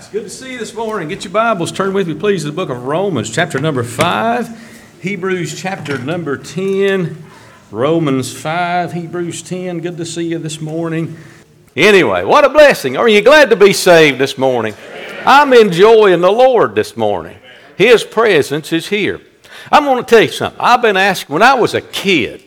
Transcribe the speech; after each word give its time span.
It's 0.00 0.08
good 0.08 0.22
to 0.22 0.30
see 0.30 0.52
you 0.52 0.58
this 0.58 0.72
morning. 0.72 1.08
Get 1.10 1.24
your 1.24 1.32
Bibles, 1.34 1.70
turn 1.70 1.92
with 1.92 2.08
me, 2.08 2.14
please, 2.14 2.40
to 2.40 2.46
the 2.46 2.56
book 2.56 2.70
of 2.70 2.84
Romans, 2.84 3.28
chapter 3.28 3.60
number 3.60 3.82
5, 3.82 5.02
Hebrews, 5.02 5.60
chapter 5.60 5.98
number 5.98 6.38
10, 6.38 7.22
Romans 7.70 8.32
5, 8.34 8.94
Hebrews 8.94 9.42
10. 9.42 9.80
Good 9.80 9.98
to 9.98 10.06
see 10.06 10.28
you 10.28 10.38
this 10.38 10.58
morning. 10.58 11.18
Anyway, 11.76 12.24
what 12.24 12.46
a 12.46 12.48
blessing. 12.48 12.96
Are 12.96 13.10
you 13.10 13.20
glad 13.20 13.50
to 13.50 13.56
be 13.56 13.74
saved 13.74 14.18
this 14.18 14.38
morning? 14.38 14.72
I'm 15.26 15.52
enjoying 15.52 16.22
the 16.22 16.32
Lord 16.32 16.74
this 16.74 16.96
morning. 16.96 17.36
His 17.76 18.02
presence 18.02 18.72
is 18.72 18.88
here. 18.88 19.20
I'm 19.70 19.84
going 19.84 20.02
to 20.02 20.08
tell 20.08 20.22
you 20.22 20.28
something. 20.28 20.62
I've 20.62 20.80
been 20.80 20.96
asked 20.96 21.28
when 21.28 21.42
I 21.42 21.52
was 21.52 21.74
a 21.74 21.82
kid, 21.82 22.42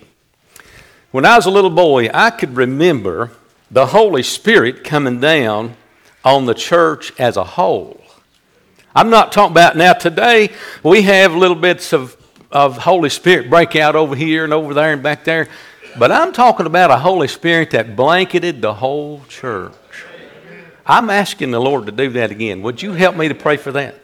when 1.12 1.24
I 1.24 1.36
was 1.36 1.46
a 1.46 1.52
little 1.52 1.70
boy, 1.70 2.10
I 2.12 2.32
could 2.32 2.58
remember 2.58 3.30
the 3.70 3.86
Holy 3.86 4.24
Spirit 4.24 4.84
coming 4.84 5.20
down 5.20 5.76
on 6.24 6.46
the 6.46 6.54
church 6.54 7.12
as 7.20 7.38
a 7.38 7.44
whole. 7.44 8.00
I'm 8.96 9.10
not 9.10 9.32
talking 9.32 9.54
about 9.54 9.76
now 9.76 9.94
today, 9.94 10.52
we 10.84 11.02
have 11.04 11.34
little 11.34 11.56
bits 11.56 11.94
of, 11.94 12.16
of 12.52 12.78
Holy 12.78 13.10
Spirit 13.10 13.50
break 13.50 13.76
out 13.76 13.96
over 13.96 14.16
here 14.16 14.44
and 14.44 14.54
over 14.54 14.74
there 14.74 14.94
and 14.94 15.02
back 15.02 15.24
there. 15.24 15.48
But 15.98 16.12
I'm 16.12 16.32
talking 16.32 16.66
about 16.66 16.92
a 16.92 16.98
Holy 16.98 17.28
Spirit 17.28 17.72
that 17.72 17.96
blanketed 17.96 18.62
the 18.62 18.74
whole 18.74 19.24
church. 19.28 19.74
I'm 20.86 21.10
asking 21.10 21.52
the 21.52 21.62
Lord 21.62 21.86
to 21.86 21.92
do 21.92 22.10
that 22.12 22.32
again. 22.32 22.62
Would 22.62 22.82
you 22.82 22.94
help 22.94 23.16
me 23.16 23.28
to 23.30 23.36
pray 23.36 23.58
for 23.58 23.72
that? 23.72 24.03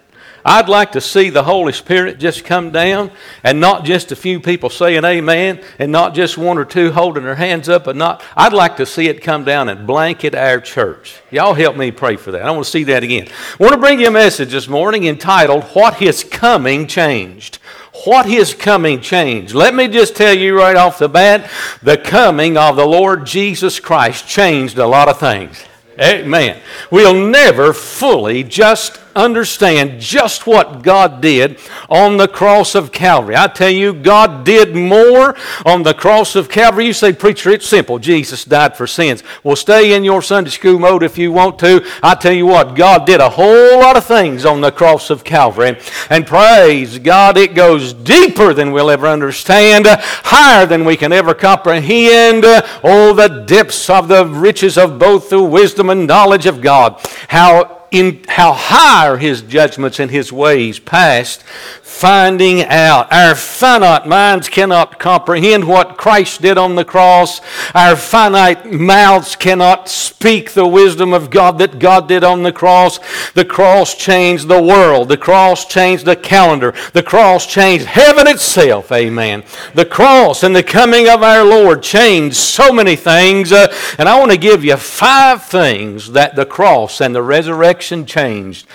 I'd 0.49 0.67
like 0.67 0.93
to 0.93 1.01
see 1.01 1.29
the 1.29 1.43
Holy 1.43 1.73
Spirit 1.73 2.17
just 2.17 2.43
come 2.43 2.71
down 2.71 3.11
and 3.43 3.59
not 3.59 3.85
just 3.85 4.11
a 4.11 4.15
few 4.15 4.39
people 4.39 4.71
saying 4.71 5.05
amen 5.05 5.63
and 5.77 5.91
not 5.91 6.15
just 6.15 6.39
one 6.39 6.57
or 6.57 6.65
two 6.65 6.91
holding 6.91 7.23
their 7.23 7.35
hands 7.35 7.69
up 7.69 7.85
and 7.85 7.99
not 7.99 8.23
I'd 8.35 8.51
like 8.51 8.75
to 8.77 8.85
see 8.87 9.07
it 9.09 9.21
come 9.21 9.43
down 9.43 9.69
and 9.69 9.85
blanket 9.85 10.33
our 10.33 10.59
church. 10.59 11.21
Y'all 11.29 11.53
help 11.53 11.77
me 11.77 11.91
pray 11.91 12.15
for 12.15 12.31
that. 12.31 12.41
I 12.41 12.49
want 12.49 12.65
to 12.65 12.71
see 12.71 12.83
that 12.85 13.03
again. 13.03 13.27
I 13.29 13.63
want 13.63 13.73
to 13.73 13.79
bring 13.79 13.99
you 13.99 14.07
a 14.07 14.11
message 14.11 14.49
this 14.49 14.67
morning 14.67 15.03
entitled 15.03 15.65
What 15.65 15.97
His 15.97 16.23
Coming 16.23 16.87
Changed. 16.87 17.57
What 18.05 18.25
His 18.25 18.55
coming 18.55 19.01
changed. 19.01 19.53
Let 19.53 19.75
me 19.75 19.87
just 19.87 20.15
tell 20.15 20.35
you 20.35 20.57
right 20.57 20.75
off 20.75 20.97
the 20.97 21.09
bat, 21.09 21.47
the 21.83 21.97
coming 21.97 22.57
of 22.57 22.75
the 22.75 22.87
Lord 22.87 23.27
Jesus 23.27 23.79
Christ 23.79 24.27
changed 24.27 24.79
a 24.79 24.87
lot 24.87 25.09
of 25.09 25.19
things. 25.19 25.63
Amen. 25.99 26.59
We'll 26.89 27.27
never 27.27 27.73
fully 27.73 28.43
just 28.43 28.99
understand 29.19 29.99
just 29.99 30.47
what 30.47 30.81
God 30.81 31.21
did 31.21 31.59
on 31.89 32.17
the 32.17 32.27
cross 32.27 32.75
of 32.75 32.91
Calvary. 32.91 33.35
I 33.35 33.47
tell 33.47 33.69
you, 33.69 33.93
God 33.93 34.45
did 34.45 34.75
more 34.75 35.35
on 35.65 35.83
the 35.83 35.93
cross 35.93 36.35
of 36.35 36.49
Calvary. 36.49 36.85
You 36.85 36.93
say, 36.93 37.13
Preacher, 37.13 37.51
it's 37.51 37.67
simple. 37.67 37.99
Jesus 37.99 38.45
died 38.45 38.75
for 38.75 38.87
sins. 38.87 39.23
Well, 39.43 39.55
stay 39.55 39.93
in 39.93 40.03
your 40.03 40.21
Sunday 40.21 40.49
school 40.49 40.79
mode 40.79 41.03
if 41.03 41.17
you 41.17 41.31
want 41.31 41.59
to. 41.59 41.85
I 42.01 42.15
tell 42.15 42.33
you 42.33 42.45
what, 42.45 42.75
God 42.75 43.05
did 43.05 43.19
a 43.19 43.29
whole 43.29 43.79
lot 43.79 43.97
of 43.97 44.05
things 44.05 44.45
on 44.45 44.61
the 44.61 44.71
cross 44.71 45.09
of 45.09 45.23
Calvary. 45.23 45.77
And 46.09 46.25
praise 46.25 46.99
God, 46.99 47.37
it 47.37 47.53
goes 47.53 47.93
deeper 47.93 48.53
than 48.53 48.71
we'll 48.71 48.89
ever 48.89 49.07
understand, 49.07 49.85
higher 49.87 50.65
than 50.65 50.85
we 50.85 50.97
can 50.97 51.11
ever 51.11 51.33
comprehend. 51.33 52.43
Oh, 52.45 53.13
the 53.13 53.43
depths 53.45 53.89
of 53.89 54.07
the 54.07 54.25
riches 54.25 54.77
of 54.77 54.99
both 54.99 55.29
the 55.29 55.41
wisdom 55.41 55.89
and 55.89 56.07
knowledge 56.07 56.45
of 56.45 56.61
God. 56.61 57.01
How 57.27 57.78
in 57.91 58.23
how 58.27 58.53
high 58.53 59.07
are 59.07 59.17
his 59.17 59.41
judgments 59.41 59.99
and 59.99 60.11
his 60.11 60.31
ways 60.31 60.79
past 60.79 61.43
finding 61.99 62.63
out. 62.63 63.11
Our 63.11 63.35
finite 63.35 64.07
minds 64.07 64.47
cannot 64.47 64.99
comprehend 64.99 65.65
what 65.65 65.97
Christ 65.97 66.41
did 66.41 66.57
on 66.57 66.75
the 66.75 66.85
cross. 66.85 67.41
Our 67.75 67.97
finite 67.97 68.71
mouths 68.71 69.35
cannot 69.35 69.89
speak 69.89 70.53
the 70.53 70.65
wisdom 70.65 71.11
of 71.11 71.29
God 71.29 71.57
that 71.57 71.77
God 71.77 72.07
did 72.07 72.23
on 72.23 72.43
the 72.43 72.53
cross. 72.53 72.99
The 73.33 73.43
cross 73.43 73.95
changed 73.95 74.47
the 74.47 74.63
world. 74.63 75.09
The 75.09 75.17
cross 75.17 75.65
changed 75.65 76.05
the 76.05 76.15
calendar. 76.15 76.73
The 76.93 77.03
cross 77.03 77.45
changed 77.45 77.85
heaven 77.85 78.27
itself. 78.27 78.93
Amen. 78.93 79.43
The 79.73 79.85
cross 79.85 80.43
and 80.43 80.55
the 80.55 80.63
coming 80.63 81.09
of 81.09 81.21
our 81.21 81.43
Lord 81.43 81.83
changed 81.83 82.37
so 82.37 82.71
many 82.71 82.95
things. 82.95 83.51
Uh, 83.51 83.75
and 83.97 84.07
I 84.07 84.17
want 84.17 84.31
to 84.31 84.37
give 84.37 84.63
you 84.63 84.77
five 84.77 85.43
things 85.43 86.13
that 86.13 86.37
the 86.37 86.45
cross 86.45 87.01
and 87.01 87.13
the 87.13 87.23
resurrection 87.23 88.05
changed 88.05 88.67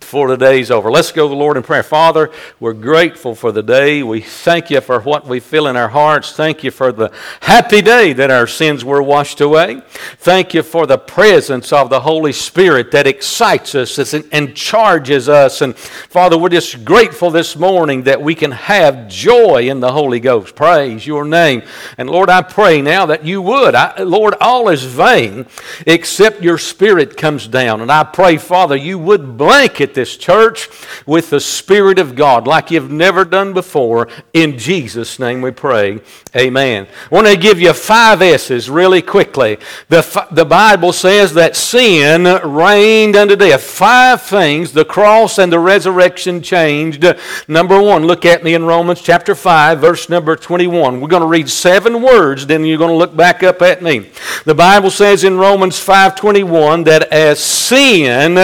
before 0.00 0.28
the 0.28 0.36
day's 0.36 0.70
over. 0.70 0.90
Let's 0.90 1.12
go 1.12 1.28
the 1.28 1.34
Lord 1.34 1.58
in 1.58 1.62
prayer. 1.62 1.82
Father, 1.82 2.30
we're 2.58 2.72
grateful 2.72 3.34
for 3.34 3.52
the 3.52 3.62
day. 3.62 4.02
We 4.02 4.20
thank 4.20 4.70
you 4.70 4.80
for 4.80 5.00
what 5.00 5.26
we 5.26 5.40
feel 5.40 5.66
in 5.66 5.76
our 5.76 5.88
hearts. 5.88 6.32
Thank 6.32 6.64
you 6.64 6.70
for 6.70 6.90
the 6.90 7.12
happy 7.40 7.82
day 7.82 8.14
that 8.14 8.30
our 8.30 8.46
sins 8.46 8.82
were 8.82 9.02
washed 9.02 9.42
away. 9.42 9.82
Thank 10.18 10.54
you 10.54 10.62
for 10.62 10.86
the 10.86 10.96
presence 10.96 11.70
of 11.72 11.90
the 11.90 12.00
Holy 12.00 12.32
Spirit 12.32 12.92
that 12.92 13.06
excites 13.06 13.74
us 13.74 14.14
and 14.14 14.56
charges 14.56 15.28
us. 15.28 15.60
And 15.60 15.76
Father, 15.76 16.38
we're 16.38 16.48
just 16.48 16.84
grateful 16.84 17.30
this 17.30 17.54
morning 17.54 18.04
that 18.04 18.22
we 18.22 18.34
can 18.34 18.52
have 18.52 19.08
joy 19.08 19.68
in 19.68 19.80
the 19.80 19.92
Holy 19.92 20.20
Ghost. 20.20 20.54
Praise 20.54 21.06
your 21.06 21.26
name. 21.26 21.62
And 21.98 22.08
Lord, 22.08 22.30
I 22.30 22.40
pray 22.40 22.80
now 22.80 23.04
that 23.06 23.24
you 23.24 23.42
would. 23.42 23.74
I, 23.74 24.02
Lord, 24.02 24.34
all 24.40 24.68
is 24.68 24.84
vain 24.84 25.46
except 25.86 26.42
your 26.42 26.56
Spirit 26.56 27.18
comes 27.18 27.46
down. 27.46 27.82
And 27.82 27.92
I 27.92 28.04
pray, 28.04 28.38
Father, 28.38 28.76
you 28.76 28.98
would 28.98 29.36
blank 29.36 29.73
at 29.80 29.94
this 29.94 30.16
church 30.16 30.68
with 31.06 31.30
the 31.30 31.40
Spirit 31.40 31.98
of 31.98 32.14
God 32.14 32.46
like 32.46 32.70
you've 32.70 32.90
never 32.90 33.24
done 33.24 33.52
before. 33.52 34.08
In 34.32 34.58
Jesus' 34.58 35.18
name 35.18 35.42
we 35.42 35.50
pray. 35.50 36.00
Amen. 36.36 36.86
I 37.10 37.14
want 37.14 37.26
to 37.26 37.36
give 37.36 37.60
you 37.60 37.72
five 37.72 38.22
S's 38.22 38.68
really 38.68 39.02
quickly. 39.02 39.58
The, 39.88 40.26
the 40.30 40.44
Bible 40.44 40.92
says 40.92 41.34
that 41.34 41.56
sin 41.56 42.24
reigned 42.44 43.16
unto 43.16 43.36
death. 43.36 43.62
Five 43.62 44.22
things 44.22 44.72
the 44.72 44.84
cross 44.84 45.38
and 45.38 45.52
the 45.52 45.58
resurrection 45.58 46.42
changed. 46.42 47.04
Number 47.48 47.80
one, 47.80 48.04
look 48.06 48.24
at 48.24 48.42
me 48.42 48.54
in 48.54 48.64
Romans 48.64 49.00
chapter 49.00 49.34
5, 49.34 49.80
verse 49.80 50.08
number 50.08 50.36
21. 50.36 51.00
We're 51.00 51.08
going 51.08 51.22
to 51.22 51.28
read 51.28 51.48
seven 51.48 52.02
words, 52.02 52.46
then 52.46 52.64
you're 52.64 52.78
going 52.78 52.90
to 52.90 52.96
look 52.96 53.16
back 53.16 53.42
up 53.42 53.62
at 53.62 53.82
me. 53.82 54.10
The 54.44 54.54
Bible 54.54 54.90
says 54.90 55.24
in 55.24 55.36
Romans 55.36 55.76
5.21 55.76 56.84
that 56.84 57.04
as 57.12 57.40
sin, 57.40 58.36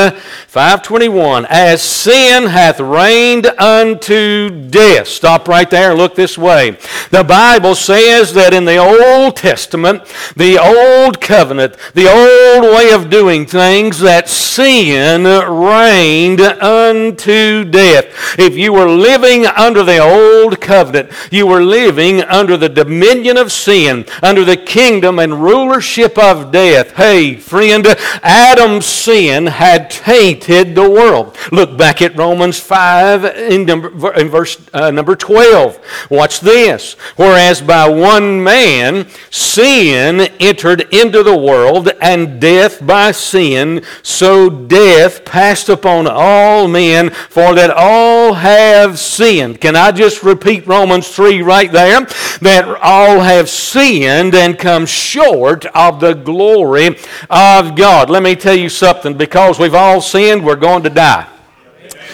521, 0.48 1.19
1 1.20 1.44
As 1.50 1.82
sin 1.82 2.44
hath 2.44 2.80
reigned 2.80 3.44
unto 3.58 4.48
death. 4.70 5.06
Stop 5.06 5.48
right 5.48 5.68
there 5.68 5.90
and 5.90 5.98
look 5.98 6.14
this 6.14 6.38
way. 6.38 6.78
The 7.10 7.24
Bible 7.24 7.74
says 7.74 8.32
that 8.32 8.54
in 8.54 8.64
the 8.64 8.78
Old 8.78 9.36
Testament, 9.36 10.04
the 10.34 10.56
Old 10.56 11.20
Covenant, 11.20 11.76
the 11.92 12.08
old 12.08 12.74
way 12.74 12.90
of 12.90 13.10
doing 13.10 13.44
things, 13.44 14.00
that 14.00 14.30
sin 14.30 15.24
reigned 15.24 16.40
unto 16.40 17.64
death. 17.64 18.38
If 18.38 18.56
you 18.56 18.72
were 18.72 18.88
living 18.88 19.44
under 19.44 19.82
the 19.82 19.98
Old 19.98 20.58
Covenant, 20.62 21.12
you 21.30 21.46
were 21.46 21.62
living 21.62 22.22
under 22.22 22.56
the 22.56 22.70
dominion 22.70 23.36
of 23.36 23.52
sin, 23.52 24.06
under 24.22 24.42
the 24.42 24.56
kingdom 24.56 25.18
and 25.18 25.42
rulership 25.42 26.16
of 26.16 26.50
death. 26.50 26.92
Hey, 26.96 27.36
friend, 27.36 27.86
Adam's 28.22 28.86
sin 28.86 29.48
had 29.48 29.90
tainted 29.90 30.74
the 30.74 30.88
world 30.88 31.09
world. 31.10 31.36
Look 31.50 31.76
back 31.76 32.02
at 32.02 32.16
Romans 32.16 32.58
5 32.60 33.24
in, 33.24 33.66
number, 33.66 34.12
in 34.14 34.28
verse 34.28 34.60
uh, 34.72 34.90
number 34.90 35.16
12. 35.16 36.08
Watch 36.10 36.40
this. 36.40 36.94
Whereas 37.16 37.60
by 37.60 37.88
one 37.88 38.42
man 38.42 39.08
sin 39.30 40.20
entered 40.38 40.82
into 40.92 41.22
the 41.22 41.36
world, 41.36 41.90
and 42.00 42.40
death 42.40 42.84
by 42.86 43.10
sin, 43.12 43.82
so 44.02 44.48
death 44.48 45.24
passed 45.24 45.68
upon 45.68 46.06
all 46.06 46.68
men, 46.68 47.10
for 47.10 47.54
that 47.54 47.70
all 47.70 48.34
have 48.34 48.98
sinned. 48.98 49.60
Can 49.60 49.76
I 49.76 49.92
just 49.92 50.22
repeat 50.22 50.66
Romans 50.66 51.08
3 51.08 51.42
right 51.42 51.70
there? 51.70 52.00
That 52.40 52.78
all 52.80 53.20
have 53.20 53.48
sinned 53.48 54.34
and 54.34 54.58
come 54.58 54.86
short 54.86 55.66
of 55.66 56.00
the 56.00 56.14
glory 56.14 56.96
of 57.28 57.74
God. 57.74 58.10
Let 58.10 58.22
me 58.22 58.36
tell 58.36 58.54
you 58.54 58.68
something. 58.68 59.16
Because 59.16 59.58
we've 59.58 59.74
all 59.74 60.00
sinned, 60.00 60.44
we're 60.44 60.56
going 60.56 60.82
to 60.84 60.90
die. 61.00 61.26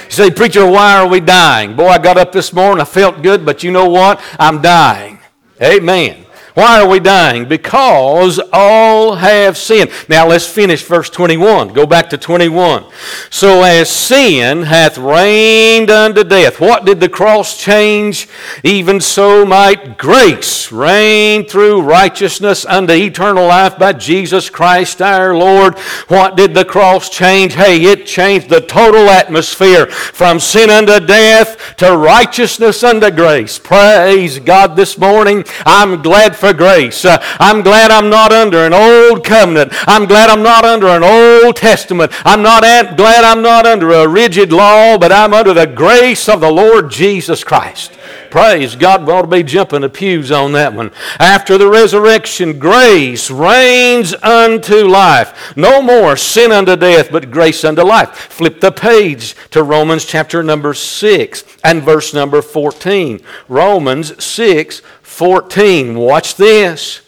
You 0.05 0.11
say, 0.11 0.31
Preacher, 0.31 0.65
why 0.67 0.97
are 0.99 1.09
we 1.09 1.21
dying? 1.21 1.75
Boy, 1.75 1.89
I 1.89 1.99
got 1.99 2.17
up 2.17 2.33
this 2.33 2.53
morning, 2.53 2.81
I 2.81 2.85
felt 2.85 3.23
good, 3.23 3.45
but 3.45 3.63
you 3.63 3.73
know 3.73 3.89
what? 3.89 4.21
I'm 4.39 4.63
dying. 4.63 5.19
Amen. 5.61 6.26
Why 6.57 6.81
are 6.81 6.89
we 6.89 7.01
dying? 7.01 7.45
Because 7.45 8.41
all 8.51 9.17
have 9.17 9.59
sinned. 9.59 9.91
Now 10.09 10.27
let's 10.29 10.47
finish 10.47 10.83
verse 10.83 11.11
21. 11.11 11.75
Go 11.75 11.85
back 11.85 12.09
to 12.09 12.17
21. 12.17 12.87
So 13.29 13.63
as 13.63 13.91
sin 13.91 14.63
hath 14.63 14.97
reigned 14.97 15.91
unto 15.91 16.25
death. 16.25 16.59
What 16.59 16.87
did 16.87 16.99
the 16.99 17.11
cross 17.11 17.63
change? 17.63 18.27
Even 18.65 19.03
so 19.03 19.45
might 19.45 19.99
grace 19.99 20.73
reign 20.73 21.45
through 21.45 21.83
righteousness 21.83 22.65
unto 22.65 22.95
eternal 22.95 23.49
life 23.49 23.79
by 23.79 23.93
Jesus 23.93 24.49
Christ 24.49 25.03
our 25.03 25.37
Lord. 25.37 25.79
What 26.09 26.39
did 26.39 26.55
the 26.55 26.65
cross 26.65 27.11
change? 27.11 27.53
Hey, 27.53 27.85
it 27.85 28.07
changed 28.07 28.49
the 28.49 28.63
total 28.63 29.11
atmosphere 29.11 29.89
from 29.89 30.41
sin 30.41 30.71
unto 30.71 31.05
death 31.05 31.77
to 31.77 31.95
righteousness 31.95 32.83
unto 32.83 33.11
grace. 33.11 33.59
Praise 33.59 34.39
God 34.39 34.75
this 34.75 34.97
morning. 34.97 35.45
I'm 35.67 36.01
glad 36.01 36.35
for 36.35 36.46
for 36.47 36.55
grace. 36.55 37.05
Uh, 37.05 37.19
I'm 37.41 37.63
glad 37.63 37.91
I'm 37.91 38.09
not 38.09 38.33
under 38.33 38.65
an 38.65 38.73
old 38.73 39.25
covenant. 39.25 39.73
I'm 39.89 40.07
glad 40.07 40.31
I'm 40.31 40.43
not 40.43 40.65
under 40.65 40.87
an 40.87 41.03
Old 41.03 41.57
Testament. 41.57 42.13
I'm 42.25 42.43
not 42.43 42.65
at, 42.65 42.97
glad 42.97 43.25
I'm 43.25 43.43
not 43.43 43.67
under 43.67 43.91
a 43.91 44.07
rigid 44.07 44.53
law, 44.53 44.97
but 44.97 45.11
I'm 45.11 45.35
under 45.35 45.53
the 45.53 45.67
grace 45.67 46.29
of 46.29 46.41
the 46.41 46.51
Lord 46.51 46.91
Jesus 46.91 47.43
Christ. 47.43 47.93
Praise 48.31 48.77
God. 48.77 49.07
We 49.07 49.13
ought 49.13 49.23
to 49.23 49.29
be 49.29 49.43
jumping 49.43 49.81
the 49.81 49.89
pews 49.89 50.31
on 50.31 50.53
that 50.53 50.73
one. 50.73 50.93
After 51.19 51.59
the 51.59 51.69
resurrection, 51.69 52.59
grace 52.59 53.31
reigns 53.31 54.15
unto 54.15 54.87
life. 54.87 55.57
No 55.57 55.83
more 55.83 56.17
sin 56.17 56.53
unto 56.53 56.77
death, 56.77 57.11
but 57.11 57.31
grace 57.31 57.65
unto 57.65 57.83
life. 57.83 58.11
Flip 58.11 58.61
the 58.61 58.73
page 58.73 59.35
to 59.51 59.63
Romans 59.63 60.05
chapter 60.05 60.43
number 60.43 60.75
6 60.75 61.45
and 61.65 61.83
verse 61.83 62.15
number 62.15 62.41
14. 62.43 63.21
Romans 63.49 64.23
6 64.23 64.83
14. 65.17 65.99
Watch 65.99 66.35
this. 66.35 67.01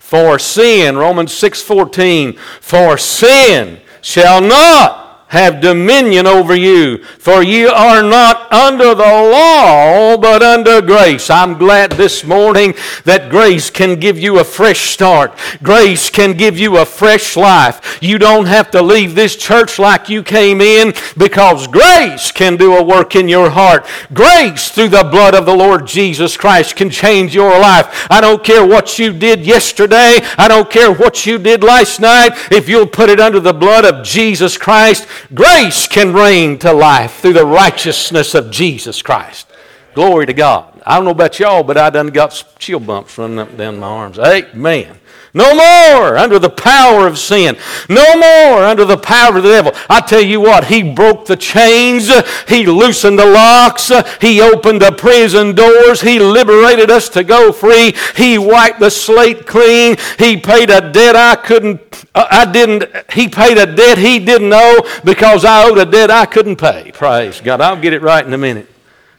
For 0.00 0.36
sin, 0.40 0.96
Romans 0.96 1.32
6 1.32 1.62
14. 1.62 2.36
For 2.60 2.98
sin 2.98 3.80
shall 4.00 4.40
not 4.40 5.09
have 5.30 5.60
dominion 5.60 6.26
over 6.26 6.56
you, 6.56 6.98
for 7.18 7.40
you 7.42 7.68
are 7.68 8.02
not 8.02 8.52
under 8.52 8.96
the 8.96 9.02
law, 9.02 10.16
but 10.16 10.42
under 10.42 10.82
grace. 10.82 11.30
I'm 11.30 11.56
glad 11.56 11.92
this 11.92 12.24
morning 12.24 12.74
that 13.04 13.30
grace 13.30 13.70
can 13.70 14.00
give 14.00 14.18
you 14.18 14.40
a 14.40 14.44
fresh 14.44 14.90
start. 14.90 15.38
Grace 15.62 16.10
can 16.10 16.36
give 16.36 16.58
you 16.58 16.78
a 16.78 16.84
fresh 16.84 17.36
life. 17.36 17.98
You 18.02 18.18
don't 18.18 18.46
have 18.46 18.72
to 18.72 18.82
leave 18.82 19.14
this 19.14 19.36
church 19.36 19.78
like 19.78 20.08
you 20.08 20.24
came 20.24 20.60
in 20.60 20.94
because 21.16 21.68
grace 21.68 22.32
can 22.32 22.56
do 22.56 22.76
a 22.76 22.82
work 22.82 23.14
in 23.14 23.28
your 23.28 23.50
heart. 23.50 23.86
Grace 24.12 24.70
through 24.70 24.88
the 24.88 25.04
blood 25.04 25.36
of 25.36 25.46
the 25.46 25.54
Lord 25.54 25.86
Jesus 25.86 26.36
Christ 26.36 26.74
can 26.74 26.90
change 26.90 27.36
your 27.36 27.56
life. 27.60 28.08
I 28.10 28.20
don't 28.20 28.42
care 28.42 28.66
what 28.66 28.98
you 28.98 29.12
did 29.12 29.46
yesterday. 29.46 30.18
I 30.36 30.48
don't 30.48 30.70
care 30.70 30.92
what 30.92 31.24
you 31.24 31.38
did 31.38 31.62
last 31.62 32.00
night. 32.00 32.32
If 32.50 32.68
you'll 32.68 32.88
put 32.88 33.10
it 33.10 33.20
under 33.20 33.38
the 33.38 33.54
blood 33.54 33.84
of 33.84 34.04
Jesus 34.04 34.58
Christ, 34.58 35.06
Grace 35.34 35.86
can 35.86 36.12
reign 36.12 36.58
to 36.58 36.72
life 36.72 37.20
through 37.20 37.34
the 37.34 37.46
righteousness 37.46 38.34
of 38.34 38.50
Jesus 38.50 39.02
Christ. 39.02 39.46
Glory 39.94 40.26
to 40.26 40.32
God. 40.32 40.69
I 40.86 40.96
don't 40.96 41.04
know 41.04 41.10
about 41.10 41.38
y'all, 41.38 41.62
but 41.62 41.76
I 41.76 41.90
done 41.90 42.08
got 42.08 42.44
chill 42.58 42.80
bumps 42.80 43.16
running 43.18 43.38
up 43.38 43.56
down 43.56 43.78
my 43.78 43.86
arms. 43.86 44.18
Amen. 44.18 45.00
No 45.32 45.54
more 45.54 46.16
under 46.16 46.38
the 46.40 46.50
power 46.50 47.06
of 47.06 47.16
sin. 47.16 47.56
No 47.88 48.16
more 48.16 48.64
under 48.64 48.84
the 48.84 48.96
power 48.96 49.36
of 49.36 49.42
the 49.44 49.48
devil. 49.48 49.72
I 49.88 50.00
tell 50.00 50.20
you 50.20 50.40
what, 50.40 50.64
he 50.64 50.82
broke 50.82 51.26
the 51.26 51.36
chains. 51.36 52.10
He 52.48 52.66
loosened 52.66 53.18
the 53.18 53.26
locks. 53.26 53.92
He 54.20 54.40
opened 54.40 54.82
the 54.82 54.90
prison 54.90 55.54
doors. 55.54 56.00
He 56.00 56.18
liberated 56.18 56.90
us 56.90 57.08
to 57.10 57.22
go 57.22 57.52
free. 57.52 57.94
He 58.16 58.38
wiped 58.38 58.80
the 58.80 58.90
slate 58.90 59.46
clean. 59.46 59.96
He 60.18 60.36
paid 60.36 60.70
a 60.70 60.90
debt 60.90 61.14
I 61.14 61.36
couldn't, 61.36 61.80
uh, 62.14 62.26
I 62.28 62.50
didn't, 62.50 62.84
he 63.12 63.28
paid 63.28 63.56
a 63.56 63.72
debt 63.72 63.98
he 63.98 64.18
didn't 64.18 64.52
owe 64.52 64.88
because 65.04 65.44
I 65.44 65.68
owed 65.68 65.78
a 65.78 65.86
debt 65.86 66.10
I 66.10 66.26
couldn't 66.26 66.56
pay. 66.56 66.90
Praise 66.92 67.40
God. 67.40 67.60
I'll 67.60 67.80
get 67.80 67.92
it 67.92 68.02
right 68.02 68.26
in 68.26 68.32
a 68.32 68.38
minute 68.38 68.68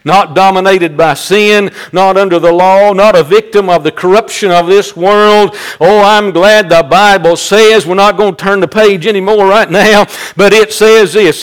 not 0.03 0.35
dominated 0.35 0.97
by 0.97 1.13
sin, 1.13 1.71
not 1.91 2.17
under 2.17 2.39
the 2.39 2.51
law, 2.51 2.93
not 2.93 3.15
a 3.15 3.23
victim 3.23 3.69
of 3.69 3.83
the 3.83 3.91
corruption 3.91 4.51
of 4.51 4.67
this 4.67 4.95
world. 4.95 5.55
Oh, 5.79 6.01
I'm 6.01 6.31
glad 6.31 6.69
the 6.69 6.83
Bible 6.83 7.35
says, 7.37 7.85
we're 7.85 7.95
not 7.95 8.17
going 8.17 8.35
to 8.35 8.43
turn 8.43 8.59
the 8.59 8.67
page 8.67 9.05
anymore 9.05 9.47
right 9.47 9.69
now, 9.69 10.05
but 10.35 10.53
it 10.53 10.73
says 10.73 11.13
this 11.13 11.41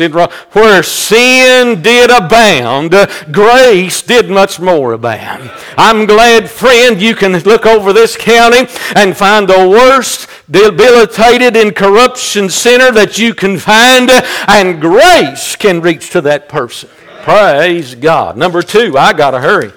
where 0.53 0.83
sin 0.83 1.83
did 1.83 2.11
abound, 2.11 2.95
grace 3.33 4.03
did 4.03 4.31
much 4.31 4.61
more 4.61 4.93
abound. 4.93 5.51
I'm 5.77 6.07
glad, 6.07 6.51
friend, 6.51 7.01
you 7.01 7.15
can 7.15 7.33
look 7.41 7.67
over 7.67 7.93
this 7.93 8.17
county 8.17 8.69
and 8.95 9.17
find 9.17 9.49
the 9.49 9.69
worst 9.69 10.29
debilitated 10.51 11.57
in 11.57 11.73
corruption 11.73 12.49
sinner 12.49 12.91
that 12.93 13.19
you 13.19 13.35
can 13.35 13.59
find, 13.59 14.11
and 14.49 14.81
grace 14.81 15.57
can 15.57 15.81
reach 15.81 16.11
to 16.11 16.21
that 16.23 16.49
person. 16.49 16.89
Praise 17.23 17.95
God. 17.95 18.37
Number 18.37 18.63
two, 18.63 18.97
I 18.97 19.13
got 19.13 19.33
to 19.33 19.41
hurry. 19.41 19.73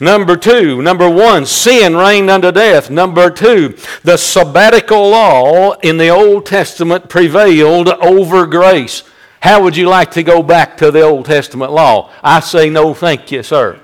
Number 0.00 0.36
two, 0.36 0.82
number 0.82 1.08
one, 1.08 1.46
sin 1.46 1.96
reigned 1.96 2.30
unto 2.30 2.50
death. 2.50 2.90
Number 2.90 3.30
two, 3.30 3.76
the 4.02 4.16
sabbatical 4.16 5.10
law 5.10 5.72
in 5.80 5.98
the 5.98 6.08
Old 6.08 6.46
Testament 6.46 7.08
prevailed 7.08 7.88
over 7.88 8.46
grace. 8.46 9.02
How 9.40 9.62
would 9.62 9.76
you 9.76 9.88
like 9.88 10.10
to 10.12 10.22
go 10.22 10.42
back 10.42 10.76
to 10.78 10.90
the 10.90 11.02
Old 11.02 11.26
Testament 11.26 11.70
law? 11.70 12.10
I 12.22 12.40
say 12.40 12.70
no, 12.70 12.94
thank 12.94 13.30
you, 13.30 13.42
sir. 13.42 13.78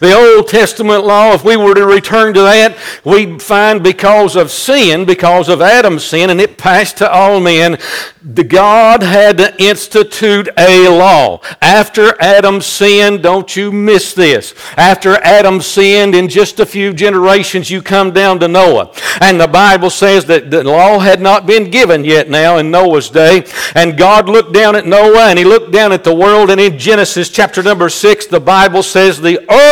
The 0.00 0.14
Old 0.14 0.48
Testament 0.48 1.04
law, 1.04 1.32
if 1.32 1.44
we 1.44 1.56
were 1.56 1.74
to 1.74 1.86
return 1.86 2.34
to 2.34 2.42
that, 2.42 2.76
we'd 3.04 3.42
find 3.42 3.82
because 3.82 4.36
of 4.36 4.50
sin, 4.50 5.04
because 5.04 5.48
of 5.48 5.60
Adam's 5.60 6.04
sin, 6.04 6.30
and 6.30 6.40
it 6.40 6.58
passed 6.58 6.98
to 6.98 7.10
all 7.10 7.40
men, 7.40 7.78
the 8.22 8.44
God 8.44 9.02
had 9.02 9.38
to 9.38 9.62
institute 9.62 10.48
a 10.58 10.88
law. 10.88 11.40
After 11.62 12.20
Adam 12.20 12.60
sinned, 12.60 13.22
don't 13.22 13.54
you 13.56 13.72
miss 13.72 14.14
this. 14.14 14.54
After 14.76 15.14
Adam 15.16 15.60
sinned, 15.60 16.14
in 16.14 16.28
just 16.28 16.60
a 16.60 16.66
few 16.66 16.92
generations, 16.92 17.70
you 17.70 17.82
come 17.82 18.12
down 18.12 18.40
to 18.40 18.48
Noah. 18.48 18.92
And 19.20 19.40
the 19.40 19.48
Bible 19.48 19.90
says 19.90 20.24
that 20.26 20.50
the 20.50 20.64
law 20.64 20.98
had 20.98 21.20
not 21.20 21.46
been 21.46 21.70
given 21.70 22.04
yet 22.04 22.28
now 22.28 22.58
in 22.58 22.70
Noah's 22.70 23.10
day. 23.10 23.46
And 23.74 23.96
God 23.96 24.28
looked 24.28 24.52
down 24.52 24.76
at 24.76 24.86
Noah 24.86 25.28
and 25.28 25.38
he 25.38 25.44
looked 25.44 25.72
down 25.72 25.92
at 25.92 26.04
the 26.04 26.14
world. 26.14 26.50
And 26.50 26.60
in 26.60 26.78
Genesis 26.78 27.28
chapter 27.30 27.62
number 27.62 27.88
6, 27.88 28.26
the 28.26 28.40
Bible 28.40 28.82
says 28.82 29.20
the 29.20 29.38
earth 29.50 29.67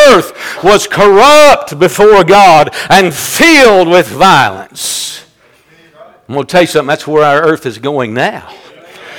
was 0.63 0.87
corrupt 0.87 1.79
before 1.79 2.25
God 2.25 2.75
and 2.89 3.13
filled 3.15 3.89
with 3.89 4.09
violence. 4.09 5.25
I'm 6.29 6.35
going 6.35 6.47
to 6.47 6.51
tell 6.51 6.63
you 6.63 6.67
something, 6.67 6.89
that's 6.89 7.07
where 7.07 7.25
our 7.25 7.43
earth 7.43 7.67
is 7.67 7.79
going 7.79 8.15
now. 8.15 8.53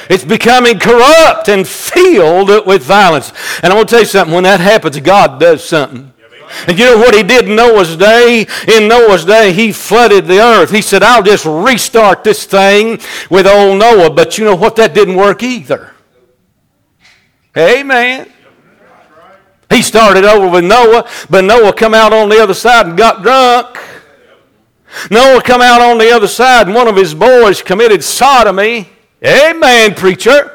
It's 0.09 0.23
becoming 0.23 0.79
corrupt 0.79 1.49
and 1.49 1.67
filled 1.67 2.65
with 2.65 2.83
violence. 2.83 3.31
And 3.61 3.71
I'm 3.71 3.77
going 3.77 3.87
to 3.87 3.91
tell 3.91 3.99
you 4.01 4.05
something, 4.05 4.33
when 4.33 4.43
that 4.45 4.59
happens, 4.59 4.99
God 4.99 5.39
does 5.39 5.63
something. 5.63 6.13
And 6.67 6.79
you 6.79 6.85
know 6.85 6.97
what 6.97 7.13
he 7.13 7.23
did 7.23 7.49
in 7.49 7.55
Noah's 7.55 7.97
day? 7.97 8.47
In 8.67 8.87
Noah's 8.87 9.25
day, 9.25 9.51
he 9.51 9.73
flooded 9.73 10.25
the 10.25 10.39
earth. 10.39 10.71
He 10.71 10.81
said, 10.81 11.03
I'll 11.03 11.23
just 11.23 11.45
restart 11.45 12.23
this 12.23 12.45
thing 12.45 13.01
with 13.29 13.45
old 13.45 13.79
Noah. 13.79 14.09
But 14.09 14.37
you 14.37 14.45
know 14.45 14.55
what? 14.55 14.77
That 14.77 14.93
didn't 14.93 15.15
work 15.15 15.43
either. 15.43 15.91
Amen. 17.57 18.31
He 19.69 19.81
started 19.81 20.23
over 20.23 20.47
with 20.47 20.63
Noah, 20.63 21.09
but 21.29 21.43
Noah 21.43 21.73
come 21.73 21.93
out 21.93 22.13
on 22.13 22.29
the 22.29 22.41
other 22.41 22.53
side 22.53 22.87
and 22.87 22.97
got 22.97 23.21
drunk. 23.21 23.77
Noah 25.11 25.41
come 25.41 25.61
out 25.61 25.81
on 25.81 25.97
the 25.97 26.09
other 26.11 26.27
side 26.27 26.67
and 26.67 26.75
one 26.75 26.87
of 26.87 26.95
his 26.95 27.13
boys 27.13 27.61
committed 27.61 28.03
sodomy. 28.03 28.89
Amen, 29.25 29.93
preacher. 29.93 30.53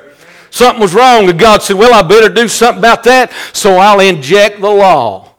Something 0.51 0.83
was 0.83 0.95
wrong, 0.95 1.29
and 1.29 1.39
God 1.39 1.63
said, 1.63 1.77
Well, 1.77 1.95
I 1.95 2.07
better 2.07 2.29
do 2.29 2.47
something 2.47 2.81
about 2.81 3.05
that, 3.05 3.33
so 3.55 3.77
I'll 3.77 4.01
inject 4.01 4.61
the 4.61 4.71
law. 4.71 5.35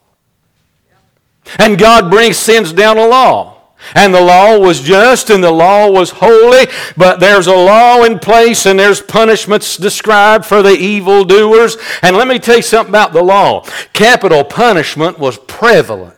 And 1.60 1.78
God 1.78 2.10
brings 2.10 2.38
sins 2.38 2.74
down 2.74 2.98
the 2.98 3.08
law. 3.08 3.53
And 3.96 4.14
the 4.14 4.22
law 4.22 4.58
was 4.58 4.82
just 4.82 5.30
and 5.30 5.44
the 5.44 5.52
law 5.52 5.90
was 5.90 6.12
holy, 6.12 6.68
but 6.98 7.20
there's 7.20 7.48
a 7.48 7.56
law 7.56 8.04
in 8.04 8.20
place 8.20 8.66
and 8.66 8.80
there's 8.80 9.02
punishments 9.02 9.78
described 9.78 10.46
for 10.46 10.62
the 10.62 10.76
evildoers. 10.78 11.78
And 12.02 12.16
let 12.16 12.28
me 12.28 12.40
tell 12.40 12.58
you 12.58 12.62
something 12.62 12.92
about 12.92 13.14
the 13.14 13.24
law. 13.24 13.66
Capital 13.94 14.44
punishment 14.44 15.20
was 15.20 15.38
prevalent. 15.38 16.18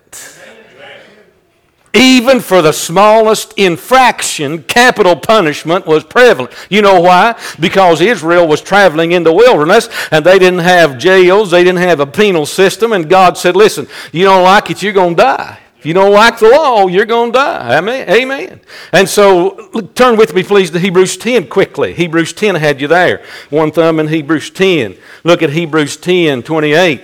Even 1.95 2.41
for 2.41 2.61
the 2.61 2.73
smallest 2.73 3.53
infraction, 3.57 4.63
capital 4.63 5.15
punishment 5.15 5.85
was 5.85 6.03
prevalent. 6.03 6.53
You 6.69 6.81
know 6.81 6.99
why? 6.99 7.39
Because 7.57 8.01
Israel 8.01 8.49
was 8.49 8.59
traveling 8.59 9.13
in 9.13 9.23
the 9.23 9.31
wilderness 9.31 9.87
and 10.11 10.25
they 10.25 10.37
didn't 10.37 10.59
have 10.59 10.97
jails, 10.97 11.51
they 11.51 11.63
didn't 11.63 11.79
have 11.79 12.01
a 12.01 12.05
penal 12.05 12.45
system, 12.45 12.91
and 12.91 13.09
God 13.09 13.37
said, 13.37 13.55
Listen, 13.55 13.87
you 14.11 14.25
don't 14.25 14.43
like 14.43 14.69
it, 14.69 14.83
you're 14.83 14.91
going 14.91 15.15
to 15.15 15.21
die. 15.23 15.59
You 15.85 15.93
don't 15.93 16.13
like 16.13 16.39
the 16.39 16.49
law, 16.49 16.87
you're 16.87 17.05
going 17.05 17.31
to 17.31 17.37
die. 17.37 17.77
Amen. 17.77 18.09
Amen. 18.09 18.59
And 18.91 19.07
so 19.07 19.69
turn 19.95 20.17
with 20.17 20.33
me, 20.33 20.43
please, 20.43 20.71
to 20.71 20.79
Hebrews 20.79 21.17
10 21.17 21.47
quickly. 21.47 21.93
Hebrews 21.93 22.33
10 22.33 22.55
had 22.55 22.81
you 22.81 22.87
there. 22.87 23.23
One 23.49 23.71
thumb 23.71 23.99
in 23.99 24.07
Hebrews 24.07 24.49
10. 24.49 24.97
Look 25.23 25.41
at 25.41 25.51
Hebrews 25.51 25.97
10 25.97 26.43
28. 26.43 27.01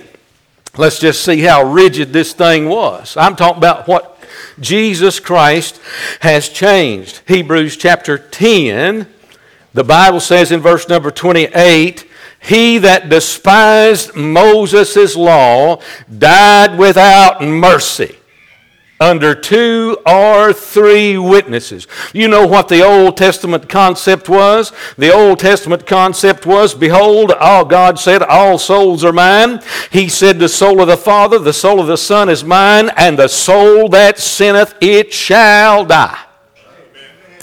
Let's 0.78 1.00
just 1.00 1.24
see 1.24 1.42
how 1.42 1.64
rigid 1.64 2.14
this 2.14 2.34
thing 2.34 2.70
was. 2.70 3.18
I'm 3.18 3.36
talking 3.36 3.58
about 3.58 3.88
what 3.88 4.18
Jesus 4.60 5.20
Christ 5.20 5.82
has 6.22 6.50
changed. 6.50 7.22
Hebrews 7.28 7.76
chapter 7.76 8.18
10, 8.18 9.08
the 9.74 9.84
Bible 9.84 10.20
says 10.20 10.52
in 10.52 10.62
verse 10.62 10.88
number 10.88 11.12
28 11.12 12.08
He 12.40 12.78
that 12.78 13.10
despised 13.10 14.16
Moses' 14.16 15.16
law 15.16 15.82
died 16.18 16.78
without 16.78 17.44
mercy. 17.44 18.16
Under 19.02 19.34
two 19.34 19.98
or 20.06 20.54
three 20.54 21.18
witnesses. 21.18 21.88
You 22.14 22.28
know 22.28 22.46
what 22.46 22.68
the 22.68 22.84
Old 22.84 23.18
Testament 23.18 23.68
concept 23.68 24.30
was? 24.30 24.72
The 24.98 25.12
Old 25.12 25.40
Testament 25.40 25.88
concept 25.88 26.46
was, 26.46 26.76
Behold, 26.76 27.32
all 27.32 27.66
God 27.66 28.00
said, 28.00 28.22
All 28.22 28.58
souls 28.58 29.04
are 29.04 29.12
mine. 29.12 29.62
He 29.92 30.08
said, 30.08 30.38
The 30.38 30.48
soul 30.48 30.80
of 30.82 30.88
the 30.88 30.98
Father, 30.98 31.40
the 31.40 31.52
soul 31.52 31.80
of 31.80 31.88
the 31.88 31.98
Son 31.98 32.30
is 32.30 32.44
mine, 32.44 32.92
and 32.96 33.18
the 33.18 33.28
soul 33.28 33.90
that 33.90 34.20
sinneth, 34.20 34.76
it 34.80 35.12
shall 35.12 35.84
die 35.84 36.26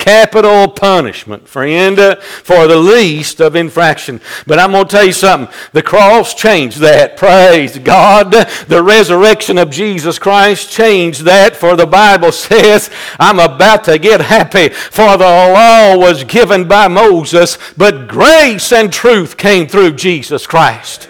capital 0.08 0.66
punishment, 0.68 1.46
friend, 1.46 1.98
uh, 1.98 2.16
for 2.16 2.66
the 2.66 2.78
least 2.78 3.42
of 3.42 3.54
infraction. 3.54 4.18
But 4.46 4.58
I'm 4.58 4.72
going 4.72 4.86
to 4.86 4.90
tell 4.90 5.04
you 5.04 5.12
something. 5.12 5.54
The 5.74 5.82
cross 5.82 6.32
changed 6.32 6.78
that. 6.78 7.18
Praise 7.18 7.78
God. 7.78 8.30
The 8.30 8.82
resurrection 8.82 9.58
of 9.58 9.68
Jesus 9.68 10.18
Christ 10.18 10.70
changed 10.70 11.26
that, 11.26 11.56
for 11.56 11.76
the 11.76 11.86
Bible 11.86 12.32
says, 12.48 12.88
I'm 13.20 13.38
about 13.38 13.84
to 13.84 13.98
get 13.98 14.22
happy, 14.22 14.70
for 14.70 15.18
the 15.18 15.24
law 15.24 15.98
was 15.98 16.24
given 16.24 16.66
by 16.66 16.88
Moses, 16.88 17.58
but 17.76 18.08
grace 18.08 18.72
and 18.72 18.90
truth 18.90 19.36
came 19.36 19.68
through 19.68 19.92
Jesus 19.92 20.46
Christ. 20.46 21.06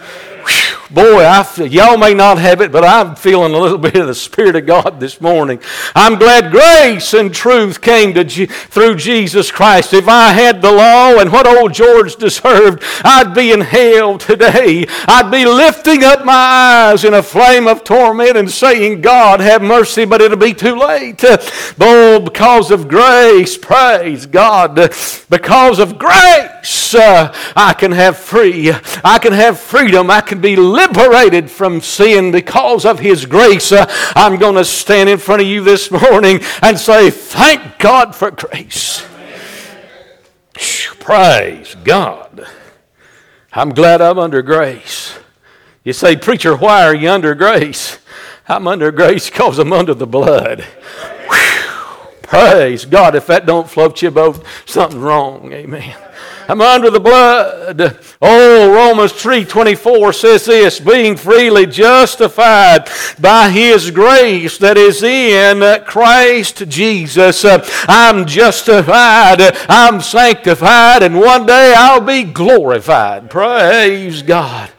Boy, 0.91 1.27
I 1.27 1.43
feel, 1.43 1.67
y'all 1.67 1.99
may 1.99 2.15
not 2.15 2.39
have 2.39 2.63
it, 2.63 2.73
but 2.73 2.83
I'm 2.83 3.15
feeling 3.15 3.53
a 3.53 3.59
little 3.59 3.77
bit 3.89 3.97
of 3.97 4.07
the 4.07 4.15
Spirit 4.15 4.57
of 4.57 4.65
God 4.65 5.01
this 5.01 5.21
morning. 5.21 5.61
I'm 5.95 6.19
glad 6.19 6.51
grace 6.51 7.13
and 7.13 7.35
truth 7.35 7.83
came 7.83 8.15
to 8.15 8.25
G- 8.25 8.47
through 8.47 8.97
Jesus 8.97 9.51
Christ. 9.51 9.93
If 9.93 10.09
I 10.09 10.33
had 10.33 10.63
the 10.63 10.73
law 10.73 11.19
and 11.19 11.31
what 11.31 11.47
old 11.47 11.75
George 11.75 12.17
deserved, 12.17 12.83
I'd 13.05 13.35
be 13.35 13.53
in 13.53 13.61
hell 13.61 14.17
today. 14.17 14.87
I'd 15.07 15.31
be 15.31 15.45
lifting 15.45 16.05
up 16.05 16.25
my 16.25 16.33
eyes 16.33 17.05
in 17.05 17.13
a 17.13 17.23
flame 17.23 17.69
of 17.69 17.85
torment 17.85 18.39
and 18.39 18.51
saying, 18.51 19.03
God, 19.03 19.41
have 19.41 19.61
mercy, 19.61 20.07
but 20.07 20.23
it'll 20.23 20.39
be 20.39 20.55
too 20.55 20.77
late. 20.77 21.23
Oh, 21.79 22.21
because 22.21 22.71
of 22.71 22.89
grace, 22.89 23.59
praise 23.59 24.25
God. 24.25 24.75
Because 25.29 25.79
of 25.81 25.99
grace, 25.99 26.95
uh, 26.95 27.35
I 27.55 27.75
can 27.75 27.93
have 27.93 28.17
free. 28.17 28.73
I 29.05 29.19
can 29.19 29.35
have 29.35 29.61
freedom. 29.61 30.11
I 30.11 30.23
can 30.23 30.41
be 30.41 30.57
liberated 30.79 31.51
from 31.51 31.81
sin 31.81 32.31
because 32.31 32.85
of 32.85 33.01
His 33.01 33.27
grace. 33.27 33.73
Uh, 33.73 33.87
I'm 34.15 34.39
going 34.39 34.55
to 34.55 34.65
stand 34.65 35.09
in 35.09 35.19
front 35.19 35.43
of 35.43 35.49
you 35.49 35.63
this 35.63 35.91
morning 35.91 36.41
and 36.63 36.79
say, 36.79 37.11
Thank 37.11 37.79
God 37.79 38.15
for 38.15 38.31
grace. 38.31 39.05
Praise 41.01 41.75
God. 41.85 42.47
I'm 43.53 43.71
glad 43.71 44.01
I'm 44.01 44.19
under 44.19 44.43
grace. 44.43 45.19
You 45.83 45.93
say, 45.93 46.17
Preacher, 46.17 46.57
why 46.57 46.85
are 46.85 46.95
you 46.95 47.11
under 47.11 47.35
grace? 47.35 47.99
I'm 48.47 48.67
under 48.69 48.93
grace 48.93 49.31
because 49.31 49.59
I'm 49.59 49.73
under 49.73 49.95
the 49.95 50.07
blood. 50.07 50.65
Praise 52.29 52.85
God. 52.85 53.15
If 53.15 53.27
that 53.27 53.47
don't 53.47 53.69
float 53.69 54.03
your 54.03 54.11
boat, 54.11 54.45
something's 54.67 55.03
wrong. 55.03 55.51
Amen. 55.53 55.97
I'm 56.49 56.61
under 56.63 56.91
the 56.91 57.01
blood. 57.01 57.99
Oh, 58.23 58.73
Romans 58.73 59.13
3:24 59.13 60.15
says 60.15 60.47
this, 60.47 60.81
being 60.81 61.17
freely 61.17 61.67
justified 61.67 62.89
by 63.21 63.51
his 63.51 63.91
grace 63.91 64.57
that 64.59 64.79
is 64.79 65.03
in 65.03 65.85
Christ 65.85 66.69
Jesus. 66.69 67.45
I'm 67.87 68.25
justified, 68.25 69.55
I'm 69.69 70.01
sanctified, 70.01 71.03
and 71.03 71.21
one 71.21 71.45
day 71.45 71.75
I'll 71.77 72.01
be 72.01 72.25
glorified. 72.25 73.29
Praise 73.29 74.23
God. 74.23 74.71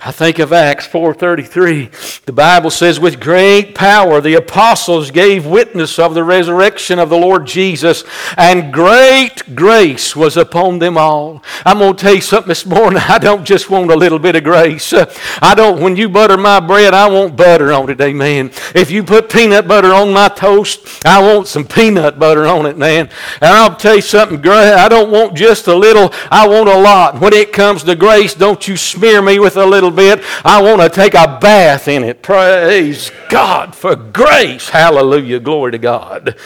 I 0.00 0.12
think 0.12 0.38
of 0.38 0.52
Acts 0.52 0.86
4:33. 0.86 1.90
The 2.24 2.32
Bible 2.32 2.70
says 2.70 3.00
with 3.00 3.18
great 3.18 3.74
power 3.74 4.20
the 4.20 4.34
apostles 4.34 5.10
gave 5.10 5.44
witness 5.44 5.98
of 5.98 6.14
the 6.14 6.22
resurrection 6.22 7.00
of 7.00 7.10
the 7.10 7.16
Lord 7.16 7.48
Jesus 7.48 8.04
and 8.36 8.72
great 8.72 9.56
grace 9.56 10.14
was 10.14 10.36
upon 10.36 10.78
them 10.78 10.96
all. 10.96 11.42
I'm 11.66 11.80
going 11.80 11.96
to 11.96 12.00
tell 12.00 12.14
you 12.14 12.20
something 12.20 12.48
this 12.48 12.64
morning. 12.64 13.02
I 13.08 13.18
don't 13.18 13.44
just 13.44 13.70
want 13.70 13.90
a 13.90 13.96
little 13.96 14.20
bit 14.20 14.36
of 14.36 14.44
grace. 14.44 14.94
I 15.42 15.54
don't 15.56 15.80
when 15.80 15.96
you 15.96 16.08
butter 16.08 16.36
my 16.36 16.60
bread, 16.60 16.94
I 16.94 17.08
want 17.08 17.36
butter 17.36 17.72
on 17.72 17.90
it. 17.90 18.00
Amen. 18.00 18.52
If 18.76 18.92
you 18.92 19.02
put 19.02 19.28
peanut 19.28 19.66
butter 19.66 19.92
on 19.92 20.12
my 20.12 20.28
toast, 20.28 21.04
I 21.04 21.20
want 21.20 21.48
some 21.48 21.66
peanut 21.66 22.20
butter 22.20 22.46
on 22.46 22.66
it, 22.66 22.78
man. 22.78 23.10
And 23.40 23.50
I'll 23.50 23.74
tell 23.74 23.96
you 23.96 24.02
something, 24.02 24.38
I 24.46 24.88
don't 24.88 25.10
want 25.10 25.36
just 25.36 25.66
a 25.66 25.74
little, 25.74 26.12
I 26.30 26.46
want 26.46 26.68
a 26.68 26.78
lot. 26.78 27.20
When 27.20 27.32
it 27.32 27.52
comes 27.52 27.82
to 27.82 27.96
grace, 27.96 28.34
don't 28.34 28.68
you 28.68 28.76
smear 28.76 29.20
me 29.20 29.40
with 29.40 29.56
a 29.56 29.66
little 29.66 29.87
little 29.88 30.16
bit. 30.16 30.24
I 30.44 30.62
want 30.62 30.80
to 30.82 30.88
take 30.88 31.14
a 31.14 31.38
bath 31.40 31.88
in 31.88 32.04
it. 32.04 32.22
Praise 32.22 33.10
God 33.28 33.74
for 33.74 33.96
grace. 33.96 34.68
Hallelujah. 34.68 35.40
Glory 35.40 35.72
to 35.72 35.78
God. 35.78 36.36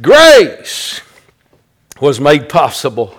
Grace 0.00 1.00
was 2.00 2.20
made 2.20 2.48
possible. 2.48 3.16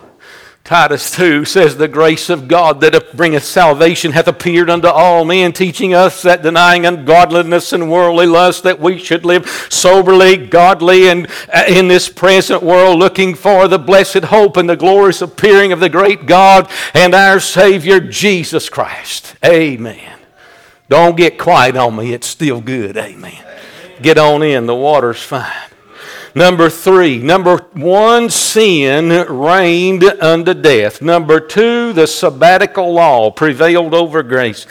Titus 0.65 1.11
2 1.11 1.45
says, 1.45 1.77
The 1.77 1.87
grace 1.87 2.27
of 2.27 2.47
God 2.47 2.81
that 2.81 3.15
bringeth 3.15 3.43
salvation 3.43 4.13
hath 4.13 4.27
appeared 4.27 4.67
unto 4.67 4.87
all 4.87 5.23
men, 5.23 5.53
teaching 5.53 5.93
us 5.93 6.23
that 6.23 6.41
denying 6.41 6.87
ungodliness 6.87 7.71
and 7.71 7.91
worldly 7.91 8.25
lust, 8.25 8.63
that 8.63 8.79
we 8.79 8.97
should 8.97 9.25
live 9.25 9.47
soberly, 9.69 10.37
godly, 10.37 11.07
and 11.07 11.27
uh, 11.53 11.65
in 11.67 11.87
this 11.87 12.09
present 12.09 12.63
world, 12.63 12.97
looking 12.97 13.35
for 13.35 13.67
the 13.67 13.77
blessed 13.77 14.23
hope 14.23 14.57
and 14.57 14.67
the 14.67 14.75
glorious 14.75 15.21
appearing 15.21 15.71
of 15.71 15.79
the 15.79 15.87
great 15.87 16.25
God 16.25 16.67
and 16.95 17.13
our 17.13 17.39
Savior, 17.39 17.99
Jesus 17.99 18.67
Christ. 18.67 19.35
Amen. 19.45 20.17
Don't 20.89 21.15
get 21.15 21.37
quiet 21.37 21.77
on 21.77 21.95
me, 21.95 22.11
it's 22.11 22.25
still 22.25 22.59
good. 22.59 22.97
Amen. 22.97 23.45
Get 24.01 24.17
on 24.17 24.41
in, 24.41 24.65
the 24.65 24.73
water's 24.73 25.21
fine. 25.21 25.51
Number 26.37 26.69
three, 26.69 27.19
number 27.19 27.59
one, 27.71 28.29
sin 28.29 29.09
reigned 29.29 30.03
unto 30.03 30.53
death. 30.53 31.01
Number 31.01 31.39
two, 31.39 31.93
the 31.93 32.07
sabbatical 32.07 32.91
law 32.91 33.31
prevailed 33.31 33.93
over 33.93 34.21
grace. 34.21 34.67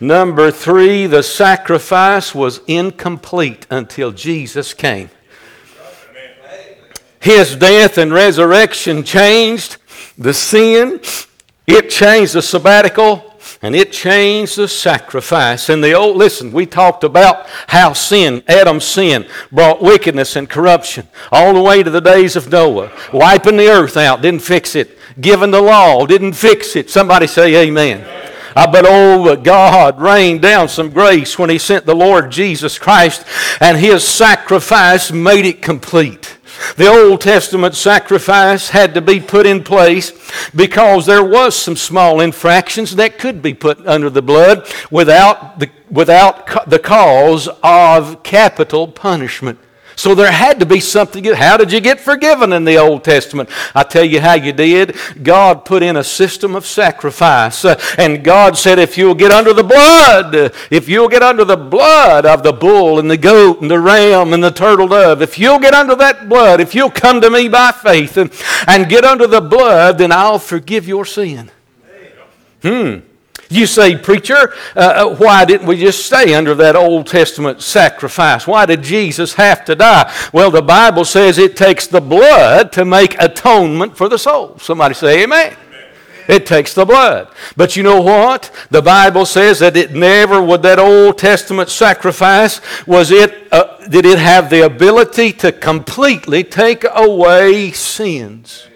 Number 0.00 0.50
three, 0.50 1.06
the 1.06 1.22
sacrifice 1.22 2.34
was 2.34 2.60
incomplete 2.66 3.66
until 3.70 4.12
Jesus 4.12 4.74
came. 4.74 5.08
His 7.20 7.56
death 7.56 7.96
and 7.96 8.12
resurrection 8.12 9.02
changed 9.02 9.78
the 10.18 10.34
sin, 10.34 11.00
it 11.66 11.88
changed 11.88 12.34
the 12.34 12.42
sabbatical, 12.42 13.27
and 13.60 13.74
it 13.74 13.92
changed 13.92 14.56
the 14.56 14.68
sacrifice. 14.68 15.68
And 15.68 15.82
the 15.82 15.92
old, 15.92 16.16
listen, 16.16 16.52
we 16.52 16.66
talked 16.66 17.02
about 17.04 17.46
how 17.68 17.92
sin, 17.92 18.42
Adam's 18.46 18.84
sin, 18.84 19.26
brought 19.50 19.82
wickedness 19.82 20.36
and 20.36 20.48
corruption 20.48 21.08
all 21.32 21.54
the 21.54 21.62
way 21.62 21.82
to 21.82 21.90
the 21.90 22.00
days 22.00 22.36
of 22.36 22.50
Noah. 22.50 22.92
Wiping 23.12 23.56
the 23.56 23.68
earth 23.68 23.96
out 23.96 24.22
didn't 24.22 24.40
fix 24.40 24.76
it. 24.76 24.98
Giving 25.20 25.50
the 25.50 25.62
law 25.62 26.06
didn't 26.06 26.34
fix 26.34 26.76
it. 26.76 26.90
Somebody 26.90 27.26
say 27.26 27.66
amen. 27.66 28.06
I 28.54 28.66
but 28.66 28.84
oh, 28.88 29.36
God 29.36 30.00
rained 30.00 30.42
down 30.42 30.68
some 30.68 30.90
grace 30.90 31.38
when 31.38 31.50
He 31.50 31.58
sent 31.58 31.86
the 31.86 31.94
Lord 31.94 32.30
Jesus 32.30 32.78
Christ, 32.78 33.24
and 33.60 33.78
His 33.78 34.02
sacrifice 34.02 35.12
made 35.12 35.44
it 35.44 35.62
complete. 35.62 36.37
The 36.76 36.88
Old 36.88 37.20
Testament 37.20 37.74
sacrifice 37.74 38.70
had 38.70 38.94
to 38.94 39.00
be 39.00 39.20
put 39.20 39.46
in 39.46 39.62
place 39.62 40.12
because 40.54 41.06
there 41.06 41.24
was 41.24 41.54
some 41.54 41.76
small 41.76 42.20
infractions 42.20 42.96
that 42.96 43.18
could 43.18 43.42
be 43.42 43.54
put 43.54 43.86
under 43.86 44.10
the 44.10 44.22
blood 44.22 44.66
without 44.90 45.60
the, 45.60 45.70
without 45.90 46.68
the 46.68 46.78
cause 46.78 47.48
of 47.62 48.22
capital 48.22 48.88
punishment. 48.88 49.58
So 49.98 50.14
there 50.14 50.30
had 50.30 50.60
to 50.60 50.66
be 50.66 50.78
something. 50.78 51.24
How 51.24 51.56
did 51.56 51.72
you 51.72 51.80
get 51.80 51.98
forgiven 51.98 52.52
in 52.52 52.64
the 52.64 52.76
Old 52.76 53.02
Testament? 53.02 53.50
I 53.74 53.82
tell 53.82 54.04
you 54.04 54.20
how 54.20 54.34
you 54.34 54.52
did. 54.52 54.96
God 55.24 55.64
put 55.64 55.82
in 55.82 55.96
a 55.96 56.04
system 56.04 56.54
of 56.54 56.64
sacrifice. 56.64 57.64
Uh, 57.64 57.80
and 57.98 58.22
God 58.22 58.56
said, 58.56 58.78
if 58.78 58.96
you'll 58.96 59.16
get 59.16 59.32
under 59.32 59.52
the 59.52 59.64
blood, 59.64 60.54
if 60.70 60.88
you'll 60.88 61.08
get 61.08 61.24
under 61.24 61.44
the 61.44 61.56
blood 61.56 62.26
of 62.26 62.44
the 62.44 62.52
bull 62.52 63.00
and 63.00 63.10
the 63.10 63.16
goat 63.16 63.60
and 63.60 63.68
the 63.68 63.80
ram 63.80 64.32
and 64.32 64.42
the 64.42 64.52
turtle 64.52 64.86
dove, 64.86 65.20
if 65.20 65.36
you'll 65.36 65.58
get 65.58 65.74
under 65.74 65.96
that 65.96 66.28
blood, 66.28 66.60
if 66.60 66.76
you'll 66.76 66.90
come 66.90 67.20
to 67.20 67.28
me 67.28 67.48
by 67.48 67.72
faith 67.72 68.16
and, 68.16 68.30
and 68.68 68.88
get 68.88 69.04
under 69.04 69.26
the 69.26 69.40
blood, 69.40 69.98
then 69.98 70.12
I'll 70.12 70.38
forgive 70.38 70.86
your 70.86 71.06
sin. 71.06 71.50
Hmm. 72.62 72.98
You 73.50 73.66
say, 73.66 73.96
Preacher, 73.96 74.52
uh, 74.76 74.78
uh, 74.78 75.16
why 75.16 75.44
didn't 75.44 75.66
we 75.66 75.78
just 75.78 76.04
stay 76.04 76.34
under 76.34 76.54
that 76.56 76.76
Old 76.76 77.06
Testament 77.06 77.62
sacrifice? 77.62 78.46
Why 78.46 78.66
did 78.66 78.82
Jesus 78.82 79.34
have 79.34 79.64
to 79.66 79.74
die? 79.74 80.12
Well, 80.32 80.50
the 80.50 80.62
Bible 80.62 81.04
says 81.04 81.38
it 81.38 81.56
takes 81.56 81.86
the 81.86 82.00
blood 82.00 82.72
to 82.72 82.84
make 82.84 83.20
atonement 83.20 83.96
for 83.96 84.08
the 84.08 84.18
soul. 84.18 84.58
Somebody 84.58 84.94
say, 84.94 85.22
Amen. 85.22 85.56
It 86.28 86.44
takes 86.44 86.74
the 86.74 86.84
blood. 86.84 87.28
But 87.56 87.74
you 87.74 87.82
know 87.82 88.02
what? 88.02 88.54
The 88.70 88.82
Bible 88.82 89.24
says 89.24 89.60
that 89.60 89.78
it 89.78 89.92
never 89.92 90.42
would 90.42 90.60
that 90.62 90.78
Old 90.78 91.16
Testament 91.16 91.70
sacrifice 91.70 92.60
was 92.86 93.10
it 93.10 93.50
uh, 93.50 93.78
did 93.88 94.04
it 94.04 94.18
have 94.18 94.50
the 94.50 94.66
ability 94.66 95.32
to 95.32 95.52
completely 95.52 96.44
take 96.44 96.84
away 96.94 97.72
sins. 97.72 98.68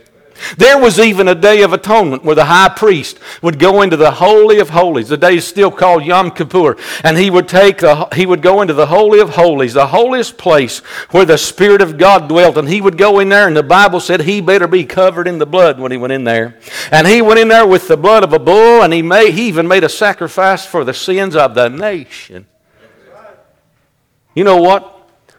There 0.56 0.78
was 0.78 0.98
even 0.98 1.28
a 1.28 1.34
day 1.34 1.62
of 1.62 1.72
atonement 1.72 2.24
where 2.24 2.34
the 2.34 2.44
high 2.44 2.68
priest 2.68 3.18
would 3.42 3.58
go 3.58 3.82
into 3.82 3.96
the 3.96 4.10
holy 4.10 4.58
of 4.58 4.70
holies. 4.70 5.08
The 5.08 5.16
day 5.16 5.36
is 5.36 5.46
still 5.46 5.70
called 5.70 6.04
Yom 6.04 6.30
Kippur, 6.30 6.76
and 7.04 7.16
he 7.16 7.30
would 7.30 7.48
take 7.48 7.78
the, 7.78 8.08
he 8.14 8.26
would 8.26 8.42
go 8.42 8.62
into 8.62 8.74
the 8.74 8.86
holy 8.86 9.20
of 9.20 9.30
holies, 9.30 9.74
the 9.74 9.86
holiest 9.86 10.38
place 10.38 10.78
where 11.10 11.24
the 11.24 11.38
Spirit 11.38 11.82
of 11.82 11.98
God 11.98 12.28
dwelt, 12.28 12.56
and 12.56 12.68
he 12.68 12.80
would 12.80 12.98
go 12.98 13.18
in 13.18 13.28
there. 13.28 13.46
And 13.46 13.56
the 13.56 13.62
Bible 13.62 14.00
said 14.00 14.22
he 14.22 14.40
better 14.40 14.66
be 14.66 14.84
covered 14.84 15.28
in 15.28 15.38
the 15.38 15.46
blood 15.46 15.78
when 15.78 15.92
he 15.92 15.98
went 15.98 16.12
in 16.12 16.24
there. 16.24 16.58
And 16.90 17.06
he 17.06 17.22
went 17.22 17.40
in 17.40 17.48
there 17.48 17.66
with 17.66 17.88
the 17.88 17.96
blood 17.96 18.24
of 18.24 18.32
a 18.32 18.38
bull, 18.38 18.82
and 18.82 18.92
he 18.92 19.02
made 19.02 19.34
he 19.34 19.48
even 19.48 19.68
made 19.68 19.84
a 19.84 19.88
sacrifice 19.88 20.66
for 20.66 20.84
the 20.84 20.94
sins 20.94 21.36
of 21.36 21.54
the 21.54 21.68
nation. 21.68 22.46
You 24.34 24.44
know 24.44 24.56
what? 24.56 24.88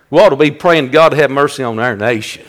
We 0.10 0.20
ought 0.20 0.30
to 0.30 0.36
be 0.36 0.52
praying 0.52 0.92
God 0.92 1.14
have 1.14 1.32
mercy 1.32 1.64
on 1.64 1.80
our 1.80 1.96
nation. 1.96 2.46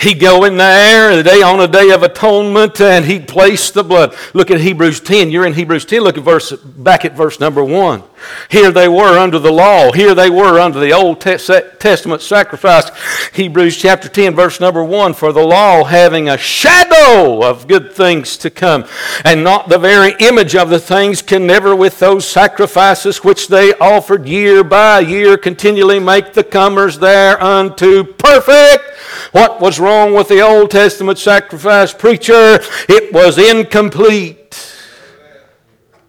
He'd 0.00 0.20
go 0.20 0.44
in 0.44 0.58
there 0.58 1.16
the 1.16 1.22
day 1.22 1.42
on 1.42 1.60
a 1.60 1.68
day 1.68 1.90
of 1.90 2.02
atonement 2.02 2.80
and 2.80 3.04
he'd 3.04 3.26
place 3.26 3.70
the 3.70 3.82
blood. 3.82 4.14
Look 4.34 4.50
at 4.50 4.60
Hebrews 4.60 5.00
10. 5.00 5.30
You're 5.30 5.46
in 5.46 5.54
Hebrews 5.54 5.86
10. 5.86 6.02
Look 6.02 6.18
at 6.18 6.24
verse 6.24 6.52
back 6.52 7.04
at 7.04 7.14
verse 7.14 7.40
number 7.40 7.64
1. 7.64 8.02
Here 8.48 8.70
they 8.70 8.88
were 8.88 9.18
under 9.18 9.38
the 9.38 9.52
law. 9.52 9.92
Here 9.92 10.14
they 10.14 10.30
were 10.30 10.60
under 10.60 10.78
the 10.78 10.92
Old 10.92 11.20
Testament 11.20 12.22
sacrifice. 12.22 12.90
Hebrews 13.32 13.76
chapter 13.76 14.08
10, 14.08 14.34
verse 14.34 14.60
number 14.60 14.84
1 14.84 15.14
For 15.14 15.32
the 15.32 15.44
law 15.44 15.84
having 15.84 16.28
a 16.28 16.38
shadow 16.38 17.44
of 17.44 17.66
good 17.68 17.92
things 17.92 18.36
to 18.38 18.50
come, 18.50 18.84
and 19.24 19.42
not 19.42 19.68
the 19.68 19.78
very 19.78 20.14
image 20.20 20.54
of 20.54 20.70
the 20.70 20.80
things, 20.80 21.22
can 21.22 21.46
never 21.46 21.74
with 21.74 21.98
those 21.98 22.28
sacrifices 22.28 23.24
which 23.24 23.48
they 23.48 23.74
offered 23.74 24.26
year 24.26 24.62
by 24.62 25.00
year 25.00 25.36
continually 25.36 25.98
make 25.98 26.32
the 26.32 26.44
comers 26.44 26.98
thereunto 26.98 28.04
perfect. 28.04 28.84
What 29.32 29.60
was 29.60 29.80
wrong 29.80 30.14
with 30.14 30.28
the 30.28 30.40
Old 30.40 30.70
Testament 30.70 31.18
sacrifice, 31.18 31.92
preacher? 31.92 32.58
It 32.88 33.12
was 33.12 33.38
incomplete. 33.38 34.45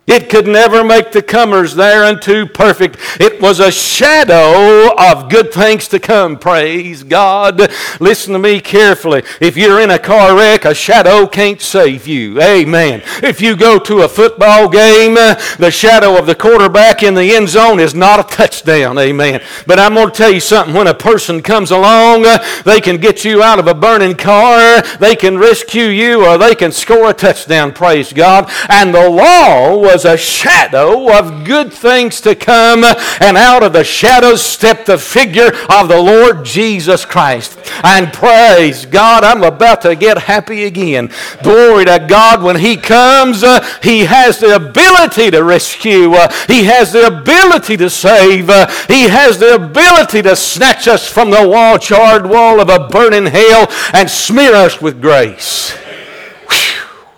It 0.07 0.29
could 0.29 0.47
never 0.47 0.85
make 0.85 1.11
the 1.11 1.21
comers 1.21 1.75
thereunto 1.75 2.45
perfect. 2.45 2.97
It 3.37 3.43
was 3.43 3.59
a 3.59 3.71
shadow 3.71 4.95
of 4.97 5.29
good 5.29 5.53
things 5.53 5.87
to 5.89 5.99
come. 5.99 6.39
Praise 6.39 7.03
God. 7.03 7.71
Listen 7.99 8.33
to 8.33 8.39
me 8.39 8.59
carefully. 8.59 9.21
If 9.39 9.55
you're 9.55 9.79
in 9.79 9.91
a 9.91 9.99
car 9.99 10.35
wreck, 10.35 10.65
a 10.65 10.73
shadow 10.73 11.27
can't 11.27 11.61
save 11.61 12.07
you. 12.07 12.41
Amen. 12.41 13.03
If 13.21 13.39
you 13.39 13.55
go 13.55 13.77
to 13.77 14.01
a 14.01 14.09
football 14.09 14.67
game, 14.69 15.13
the 15.13 15.69
shadow 15.69 16.17
of 16.17 16.25
the 16.25 16.33
quarterback 16.33 17.03
in 17.03 17.13
the 17.13 17.35
end 17.35 17.49
zone 17.49 17.79
is 17.79 17.93
not 17.93 18.19
a 18.19 18.35
touchdown. 18.35 18.97
Amen. 18.97 19.43
But 19.67 19.79
I'm 19.79 19.93
going 19.93 20.07
to 20.07 20.15
tell 20.15 20.31
you 20.31 20.39
something. 20.39 20.73
When 20.73 20.87
a 20.87 20.95
person 20.95 21.43
comes 21.43 21.69
along, 21.69 22.25
they 22.65 22.81
can 22.81 22.97
get 22.97 23.23
you 23.23 23.43
out 23.43 23.59
of 23.59 23.67
a 23.67 23.75
burning 23.75 24.15
car, 24.15 24.81
they 24.97 25.15
can 25.15 25.37
rescue 25.37 25.83
you, 25.83 26.25
or 26.25 26.39
they 26.39 26.55
can 26.55 26.71
score 26.71 27.11
a 27.11 27.13
touchdown. 27.13 27.71
Praise 27.71 28.11
God. 28.11 28.49
And 28.67 28.95
the 28.95 29.07
law 29.07 29.77
was 29.77 30.05
a 30.05 30.17
shadow 30.17 31.15
of 31.15 31.45
good 31.45 31.71
things 31.71 32.19
to 32.21 32.33
come, 32.33 32.83
and 33.27 33.37
out 33.37 33.61
of 33.61 33.73
the 33.73 33.83
shadows 33.83 34.41
stepped 34.41 34.85
the 34.85 34.97
figure 34.97 35.51
of 35.69 35.89
the 35.89 36.01
Lord 36.01 36.45
Jesus 36.45 37.03
Christ. 37.03 37.59
And 37.83 38.11
praise 38.13 38.85
God, 38.85 39.23
I'm 39.23 39.43
about 39.43 39.81
to 39.81 39.95
get 39.95 40.17
happy 40.17 40.63
again. 40.63 41.11
Glory 41.43 41.85
to 41.85 42.05
God, 42.07 42.41
when 42.41 42.55
He 42.55 42.77
comes, 42.77 43.43
uh, 43.43 43.61
He 43.83 44.05
has 44.05 44.39
the 44.39 44.55
ability 44.55 45.31
to 45.31 45.43
rescue, 45.43 46.13
uh, 46.13 46.31
He 46.47 46.63
has 46.63 46.93
the 46.93 47.07
ability 47.07 47.75
to 47.77 47.89
save, 47.89 48.49
uh, 48.49 48.67
He 48.87 49.03
has 49.03 49.39
the 49.39 49.55
ability 49.55 50.21
to 50.21 50.35
snatch 50.35 50.87
us 50.87 51.07
from 51.07 51.29
the 51.29 51.47
wall, 51.47 51.77
charred 51.77 52.29
wall 52.29 52.61
of 52.61 52.69
a 52.69 52.87
burning 52.87 53.25
hell 53.25 53.67
and 53.93 54.09
smear 54.09 54.55
us 54.55 54.81
with 54.81 55.01
grace. 55.01 55.77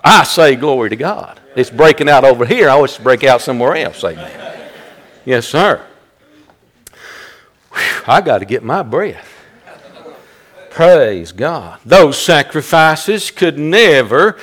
I 0.03 0.23
say, 0.23 0.55
glory 0.55 0.89
to 0.89 0.95
God. 0.95 1.39
It's 1.55 1.69
breaking 1.69 2.09
out 2.09 2.23
over 2.23 2.45
here. 2.45 2.69
I 2.69 2.75
wish 2.77 2.95
to 2.95 3.01
break 3.01 3.23
out 3.23 3.41
somewhere 3.41 3.75
else. 3.75 4.03
Amen. 4.03 4.31
Yes, 5.25 5.45
sir. 5.45 5.85
Whew, 7.71 8.03
I 8.07 8.21
got 8.21 8.39
to 8.39 8.45
get 8.45 8.63
my 8.63 8.83
breath. 8.83 9.35
Praise 10.69 11.31
God. 11.31 11.79
Those 11.85 12.17
sacrifices 12.21 13.31
could 13.31 13.57
never 13.57 14.37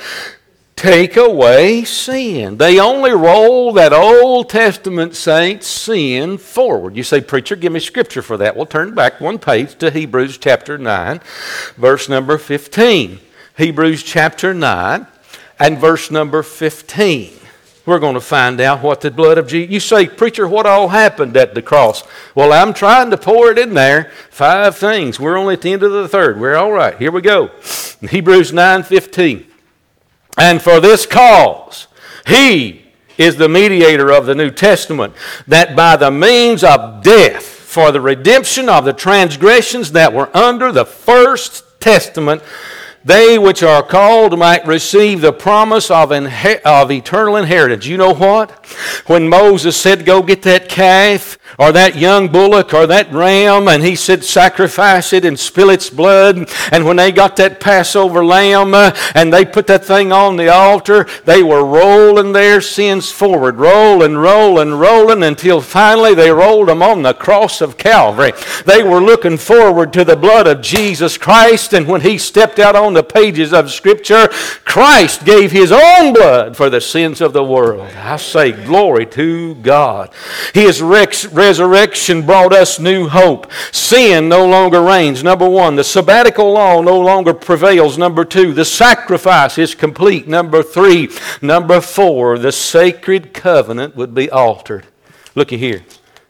take 0.75 1.17
away 1.17 1.83
sin. 1.83 2.57
They 2.57 2.79
only 2.79 3.11
roll 3.11 3.73
that 3.73 3.91
Old 3.91 4.49
Testament 4.49 5.15
saint's 5.15 5.67
sin 5.67 6.37
forward. 6.37 6.95
You 6.95 7.03
say, 7.03 7.21
Preacher, 7.21 7.55
give 7.55 7.73
me 7.73 7.79
scripture 7.79 8.21
for 8.21 8.37
that. 8.37 8.55
We'll 8.55 8.67
turn 8.67 8.93
back 8.93 9.19
one 9.19 9.39
page 9.39 9.75
to 9.79 9.89
Hebrews 9.89 10.37
chapter 10.37 10.77
9, 10.77 11.19
verse 11.75 12.07
number 12.07 12.37
15. 12.37 13.19
Hebrews 13.57 14.03
chapter 14.03 14.53
9 14.53 15.07
and 15.59 15.77
verse 15.79 16.11
number 16.11 16.43
15. 16.43 17.33
We're 17.87 17.99
going 17.99 18.15
to 18.15 18.21
find 18.21 18.59
out 18.59 18.83
what 18.83 18.99
the 18.99 19.09
blood 19.09 19.37
of 19.37 19.47
Jesus. 19.47 19.71
You 19.71 19.79
say, 19.79 20.07
Preacher, 20.07 20.45
what 20.45 20.65
all 20.65 20.89
happened 20.89 21.37
at 21.37 21.55
the 21.55 21.61
cross? 21.61 22.03
Well, 22.35 22.51
I'm 22.51 22.73
trying 22.73 23.11
to 23.11 23.17
pour 23.17 23.49
it 23.49 23.57
in 23.57 23.75
there. 23.75 24.11
Five 24.29 24.75
things. 24.75 25.21
We're 25.21 25.37
only 25.37 25.53
at 25.53 25.61
the 25.61 25.71
end 25.71 25.83
of 25.83 25.93
the 25.93 26.09
third. 26.09 26.37
We're 26.37 26.57
all 26.57 26.73
right. 26.73 26.97
Here 26.97 27.13
we 27.13 27.21
go. 27.21 27.47
Hebrews 28.01 28.51
9 28.51 28.83
15. 28.83 29.47
And 30.37 30.61
for 30.61 30.81
this 30.81 31.05
cause, 31.05 31.87
he 32.27 32.83
is 33.17 33.37
the 33.37 33.47
mediator 33.47 34.11
of 34.11 34.25
the 34.25 34.35
New 34.35 34.51
Testament, 34.51 35.13
that 35.47 35.73
by 35.73 35.95
the 35.95 36.11
means 36.11 36.65
of 36.65 37.01
death, 37.01 37.45
for 37.45 37.93
the 37.93 38.01
redemption 38.01 38.67
of 38.67 38.83
the 38.83 38.91
transgressions 38.91 39.93
that 39.93 40.11
were 40.11 40.35
under 40.35 40.73
the 40.73 40.85
first 40.85 41.63
testament, 41.79 42.43
they 43.05 43.37
which 43.37 43.63
are 43.63 43.83
called 43.83 44.37
might 44.37 44.65
receive 44.67 45.21
the 45.21 45.31
promise 45.31 45.89
of, 45.89 46.09
inhe- 46.09 46.61
of 46.61 46.91
eternal 46.91 47.37
inheritance. 47.37 47.85
You 47.85 47.97
know 47.97 48.13
what? 48.13 48.51
When 49.07 49.29
Moses 49.29 49.77
said, 49.77 50.05
Go 50.05 50.21
get 50.21 50.41
that 50.43 50.67
calf, 50.67 51.37
or 51.57 51.71
that 51.71 51.95
young 51.95 52.27
bullock, 52.27 52.73
or 52.73 52.85
that 52.87 53.11
ram, 53.11 53.67
and 53.67 53.83
he 53.83 53.95
said, 53.95 54.23
Sacrifice 54.23 55.13
it 55.13 55.23
and 55.23 55.39
spill 55.39 55.69
its 55.69 55.89
blood. 55.89 56.49
And 56.71 56.85
when 56.85 56.97
they 56.97 57.11
got 57.11 57.35
that 57.37 57.59
Passover 57.59 58.25
lamb 58.25 58.73
uh, 58.73 58.95
and 59.15 59.33
they 59.33 59.45
put 59.45 59.67
that 59.67 59.85
thing 59.85 60.11
on 60.11 60.35
the 60.35 60.49
altar, 60.49 61.07
they 61.25 61.43
were 61.43 61.63
rolling 61.63 62.33
their 62.33 62.59
sins 62.61 63.11
forward, 63.11 63.55
rolling, 63.55 64.17
rolling, 64.17 64.73
rolling, 64.73 65.23
until 65.23 65.61
finally 65.61 66.13
they 66.13 66.31
rolled 66.31 66.67
them 66.67 66.83
on 66.83 67.03
the 67.03 67.13
cross 67.13 67.61
of 67.61 67.77
Calvary. 67.77 68.33
They 68.65 68.83
were 68.83 69.01
looking 69.01 69.37
forward 69.37 69.93
to 69.93 70.03
the 70.03 70.17
blood 70.17 70.47
of 70.47 70.61
Jesus 70.61 71.17
Christ, 71.17 71.73
and 71.73 71.87
when 71.87 72.01
he 72.01 72.17
stepped 72.17 72.59
out 72.59 72.75
on 72.75 72.86
the 72.93 73.03
pages 73.03 73.53
of 73.53 73.71
Scripture, 73.71 74.27
Christ 74.65 75.25
gave 75.25 75.51
His 75.51 75.71
own 75.71 76.13
blood 76.13 76.55
for 76.55 76.69
the 76.69 76.81
sins 76.81 77.21
of 77.21 77.33
the 77.33 77.43
world. 77.43 77.89
I 77.95 78.17
say, 78.17 78.51
glory 78.51 79.05
to 79.07 79.55
God. 79.55 80.11
His 80.53 80.81
resurrection 80.81 82.25
brought 82.25 82.53
us 82.53 82.79
new 82.79 83.07
hope. 83.07 83.51
Sin 83.71 84.29
no 84.29 84.45
longer 84.45 84.81
reigns. 84.81 85.23
Number 85.23 85.49
one, 85.49 85.75
the 85.75 85.83
sabbatical 85.83 86.51
law 86.51 86.81
no 86.81 86.99
longer 86.99 87.33
prevails. 87.33 87.97
Number 87.97 88.25
two, 88.25 88.53
the 88.53 88.65
sacrifice 88.65 89.57
is 89.57 89.75
complete. 89.75 90.27
Number 90.27 90.63
three, 90.63 91.09
number 91.41 91.81
four, 91.81 92.37
the 92.37 92.51
sacred 92.51 93.33
covenant 93.33 93.95
would 93.95 94.13
be 94.13 94.29
altered. 94.29 94.85
Looky 95.35 95.57
here. 95.57 95.83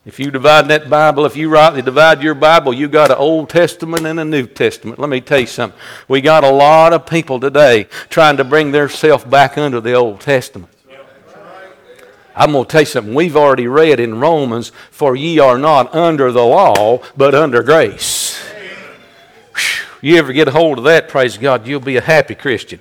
If 0.08 0.22
you 0.22 0.32
divide 0.32 0.70
that 0.70 0.90
Bible, 0.90 1.26
if 1.26 1.36
you 1.36 1.50
rightly 1.50 1.82
divide 1.82 2.24
your 2.24 2.34
Bible, 2.34 2.74
you 2.74 2.88
got 2.88 3.12
an 3.12 3.18
Old 3.18 3.50
Testament 3.50 4.06
and 4.06 4.22
a 4.22 4.24
New 4.24 4.48
Testament. 4.48 5.00
Let 5.00 5.10
me 5.10 5.20
tell 5.20 5.40
you 5.40 5.48
something. 5.48 5.78
We 6.08 6.22
got 6.22 6.46
a 6.46 6.50
lot 6.50 6.94
of 6.94 7.06
people 7.06 7.42
today 7.42 7.90
trying 8.10 8.38
to 8.38 8.46
bring 8.46 8.72
themselves 8.72 9.26
back 9.26 9.58
under 9.58 9.82
the 9.82 9.96
Old 9.96 10.22
Testament. 10.22 10.72
I'm 12.34 12.54
going 12.54 12.64
to 12.64 12.72
tell 12.72 12.82
you 12.84 12.86
something. 12.86 13.14
We've 13.14 13.36
already 13.36 13.68
read 13.68 14.00
in 14.00 14.22
Romans, 14.22 14.72
for 14.92 15.14
ye 15.14 15.40
are 15.40 15.58
not 15.58 15.94
under 15.94 16.32
the 16.32 16.46
law, 16.46 17.02
but 17.18 17.36
under 17.36 17.62
grace. 17.62 18.42
You 20.02 20.16
ever 20.16 20.32
get 20.32 20.48
a 20.48 20.52
hold 20.52 20.78
of 20.78 20.86
that, 20.86 21.10
praise 21.10 21.38
God, 21.38 21.68
you'll 21.68 21.82
be 21.82 21.98
a 21.98 22.02
happy 22.02 22.36
Christian 22.36 22.80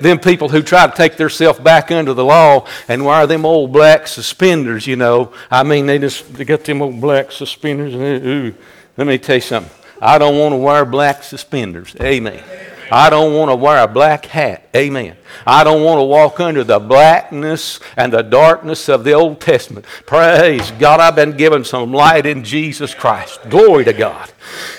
them 0.00 0.18
people 0.18 0.48
who 0.48 0.62
try 0.62 0.86
to 0.86 0.96
take 0.96 1.16
themselves 1.16 1.58
back 1.58 1.90
under 1.90 2.14
the 2.14 2.24
law 2.24 2.66
and 2.88 3.04
wear 3.04 3.26
them 3.26 3.44
old 3.44 3.72
black 3.72 4.06
suspenders, 4.06 4.86
you 4.86 4.96
know. 4.96 5.32
I 5.50 5.62
mean, 5.62 5.86
they 5.86 5.98
just 5.98 6.32
they 6.34 6.44
got 6.44 6.64
them 6.64 6.82
old 6.82 7.00
black 7.00 7.32
suspenders. 7.32 7.94
Ooh, 7.94 8.54
let 8.96 9.06
me 9.06 9.18
tell 9.18 9.36
you 9.36 9.40
something. 9.40 9.72
I 10.00 10.18
don't 10.18 10.38
want 10.38 10.52
to 10.52 10.56
wear 10.56 10.84
black 10.84 11.22
suspenders. 11.22 11.94
Amen. 12.00 12.42
I 12.90 13.10
don't 13.10 13.34
want 13.34 13.50
to 13.50 13.56
wear 13.56 13.84
a 13.84 13.88
black 13.88 14.24
hat. 14.26 14.68
Amen. 14.74 15.16
I 15.46 15.62
don't 15.62 15.84
want 15.84 15.98
to 15.98 16.04
walk 16.04 16.40
under 16.40 16.64
the 16.64 16.78
blackness 16.78 17.80
and 17.96 18.12
the 18.12 18.22
darkness 18.22 18.88
of 18.88 19.04
the 19.04 19.12
Old 19.12 19.40
Testament. 19.40 19.84
Praise 20.06 20.70
God, 20.72 21.00
I've 21.00 21.16
been 21.16 21.36
given 21.36 21.64
some 21.64 21.92
light 21.92 22.24
in 22.24 22.44
Jesus 22.44 22.94
Christ. 22.94 23.40
Glory 23.50 23.84
to 23.84 23.92
God. 23.92 24.32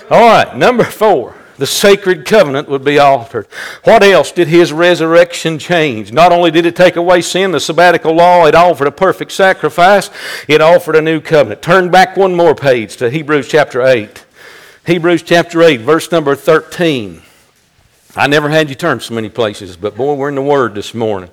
All 0.10 0.22
right, 0.22 0.56
number 0.58 0.84
four 0.84 1.36
the 1.60 1.68
sacred 1.68 2.26
covenant 2.26 2.68
would 2.68 2.84
be 2.84 2.98
altered. 2.98 3.48
What 3.84 4.02
else 4.02 4.32
did 4.32 4.48
his 4.48 4.74
resurrection 4.74 5.60
change? 5.60 6.12
Not 6.12 6.32
only 6.32 6.52
did 6.52 6.66
it 6.66 6.76
take 6.76 6.96
away 6.96 7.22
sin, 7.22 7.52
the 7.52 7.60
sabbatical 7.60 8.16
law, 8.16 8.46
it 8.46 8.56
offered 8.56 8.88
a 8.88 8.92
perfect 8.92 9.32
sacrifice, 9.32 10.10
it 10.48 10.62
offered 10.62 10.96
a 10.96 11.02
new 11.02 11.22
covenant. 11.22 11.62
Turn 11.62 11.92
back 11.92 12.18
one 12.18 12.36
more 12.36 12.56
page 12.56 12.98
to 12.98 13.10
Hebrews 13.10 13.48
chapter 13.48 13.82
8. 13.84 14.26
Hebrews 14.86 15.22
chapter 15.22 15.62
8, 15.62 15.82
verse 15.82 16.12
number 16.12 16.36
13. 16.36 17.22
I 18.16 18.28
never 18.28 18.50
had 18.50 18.70
you 18.70 18.76
turn 18.76 19.00
so 19.00 19.14
many 19.14 19.30
places, 19.30 19.78
but 19.78 19.96
boy, 19.96 20.16
we're 20.16 20.30
in 20.30 20.36
the 20.36 20.42
Word 20.42 20.74
this 20.74 20.96
morning. 20.96 21.30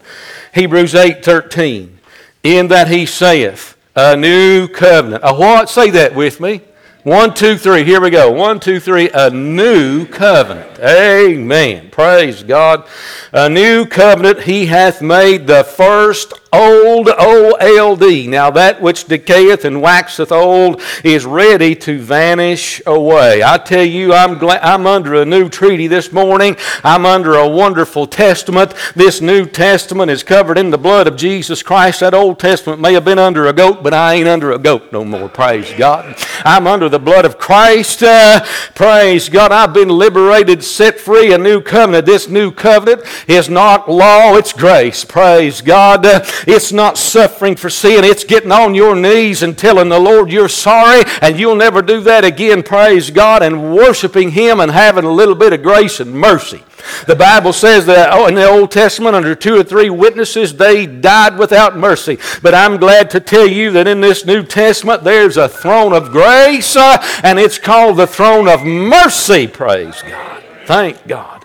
Hebrews 0.53 0.95
8 0.95 1.25
13. 1.25 1.99
In 2.43 2.69
that 2.69 2.89
he 2.89 3.07
saith, 3.07 3.77
a 3.97 4.15
new 4.15 4.69
covenant. 4.69 5.23
A 5.25 5.35
what? 5.35 5.71
Say 5.71 5.91
that 5.91 6.15
with 6.15 6.39
me. 6.39 6.61
One, 7.07 7.35
two, 7.35 7.57
three. 7.57 7.85
Here 7.85 8.01
we 8.01 8.11
go. 8.11 8.33
One, 8.33 8.59
two, 8.59 8.81
three. 8.81 9.09
A 9.15 9.31
new 9.31 10.07
covenant. 10.07 10.81
Amen. 10.81 11.89
Praise 11.91 12.43
God. 12.43 12.85
A 13.33 13.49
new 13.49 13.87
covenant 13.87 14.41
he 14.41 14.67
hath 14.67 15.01
made 15.01 15.47
the 15.47 15.63
first 15.63 16.33
old, 16.53 17.09
O-L-D. 17.09 18.27
Now 18.29 18.51
that 18.51 18.81
which 18.81 19.05
decayeth 19.05 19.65
and 19.65 19.83
waxeth 19.83 20.33
old 20.33 20.81
is 21.05 21.25
ready 21.25 21.75
to 21.77 21.99
vanish 21.99 22.81
away. 22.87 23.43
I 23.43 23.59
tell 23.59 23.85
you, 23.85 24.13
I'm 24.13 24.39
glad 24.39 24.63
I'm 24.63 24.87
under 24.87 25.15
a 25.15 25.25
new 25.25 25.49
treaty 25.49 25.87
this 25.87 26.13
morning. 26.13 26.57
I'm 26.85 27.05
under 27.05 27.35
a 27.35 27.49
wonderful 27.49 28.07
testament. 28.07 28.75
This 28.95 29.21
New 29.21 29.47
Testament 29.47 30.11
is 30.11 30.23
covered 30.23 30.59
in 30.59 30.71
the 30.71 30.79
blood 30.79 31.07
of 31.07 31.17
Jesus 31.17 31.63
Christ. 31.63 32.01
That 32.01 32.15
Old 32.15 32.39
Testament 32.39 32.81
may 32.81 32.95
have 32.95 33.05
been 33.05 33.19
under 33.19 33.47
a 33.47 33.53
goat, 33.53 33.83
but 33.83 33.95
I 33.95 34.15
ain't 34.15 34.29
under 34.29 34.53
a 34.53 34.59
goat 34.59 34.93
no 34.93 35.05
more. 35.05 35.29
Praise 35.29 35.73
God. 35.77 36.17
I'm 36.45 36.67
under 36.67 36.89
the 36.89 36.99
blood 36.99 37.25
of 37.25 37.39
Christ. 37.39 38.03
Uh, 38.03 38.45
praise 38.75 39.29
God. 39.29 39.53
I've 39.53 39.75
been 39.75 39.89
liberated, 39.89 40.63
set 40.63 40.99
free, 40.99 41.33
a 41.33 41.39
new 41.39 41.61
covenant. 41.61 42.07
This 42.07 42.29
new 42.29 42.51
covenant 42.51 43.03
is 43.27 43.49
not 43.49 43.91
law, 43.91 44.35
it's 44.37 44.53
grace. 44.53 45.05
Praise 45.05 45.61
God. 45.61 46.07
Uh, 46.07 46.25
it's 46.47 46.73
not 46.73 46.99
suffering 46.99 47.57
for 47.57 47.71
sin. 47.71 48.05
It's 48.05 48.25
getting 48.25 48.53
on 48.53 48.75
your 48.75 48.95
knees 48.95 49.43
and 49.43 49.57
telling 49.57 49.89
the 49.89 49.99
Lord 49.99 50.31
you're 50.31 50.49
sorry 50.49 51.03
and 51.23 51.39
you'll 51.39 51.57
never 51.57 51.83
do 51.83 52.01
that 52.03 52.25
again. 52.25 52.63
Praise 52.63 53.11
God 53.11 53.43
and 53.43 53.75
worshiping 53.75 54.33
Him 54.33 54.61
and 54.61 54.71
having 54.71 55.05
a 55.05 55.11
little 55.11 55.35
bit 55.35 55.53
of 55.53 55.63
grace 55.63 56.01
and 56.01 56.13
mercy. 56.13 56.63
The 57.07 57.17
Bible 57.17 57.53
says 57.53 57.87
that 57.87 58.13
oh, 58.13 58.27
in 58.27 58.35
the 58.35 58.49
Old 58.49 58.71
Testament, 58.71 59.17
under 59.17 59.35
two 59.35 59.59
or 59.59 59.65
three 59.65 59.91
witnesses, 59.91 60.55
they 60.55 60.87
died 60.87 61.39
without 61.39 61.77
mercy. 61.77 62.19
But 62.43 62.55
I'm 62.55 62.77
glad 62.77 63.11
to 63.11 63.21
tell 63.21 63.47
you 63.47 63.71
that 63.73 63.89
in 63.89 64.01
this 64.01 64.25
New 64.25 64.43
Testament, 64.45 65.05
there's 65.05 65.37
a 65.37 65.49
throne 65.49 65.93
of 65.93 66.11
grace, 66.11 66.77
uh, 66.77 67.03
and 67.23 67.39
it's 67.39 67.59
called 67.59 67.97
the 67.97 68.07
throne 68.07 68.49
of 68.49 68.65
mercy. 68.65 69.47
Praise 69.47 70.03
God. 70.03 70.45
Thank 70.67 71.07
God. 71.07 71.45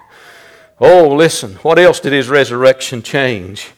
Oh, 0.79 1.09
listen, 1.09 1.55
what 1.57 1.77
else 1.77 1.99
did 1.99 2.13
his 2.13 2.27
resurrection 2.27 3.03
change? 3.03 3.69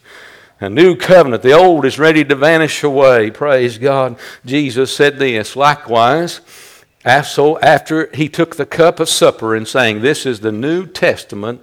A 0.64 0.70
new 0.70 0.96
covenant. 0.96 1.44
The 1.44 1.52
old 1.52 1.84
is 1.84 2.00
ready 2.00 2.24
to 2.24 2.36
vanish 2.36 2.84
away. 2.84 3.30
Praise 3.32 3.78
God. 3.78 4.18
Jesus 4.46 4.96
said 4.96 5.20
this. 5.20 5.58
Likewise, 5.58 6.40
so 7.26 7.60
after 7.60 8.10
he 8.14 8.30
took 8.30 8.56
the 8.56 8.66
cup 8.66 9.02
of 9.02 9.10
supper 9.10 9.56
and 9.56 9.68
saying, 9.68 10.00
This 10.00 10.26
is 10.26 10.40
the 10.40 10.54
New 10.54 10.86
Testament 10.86 11.62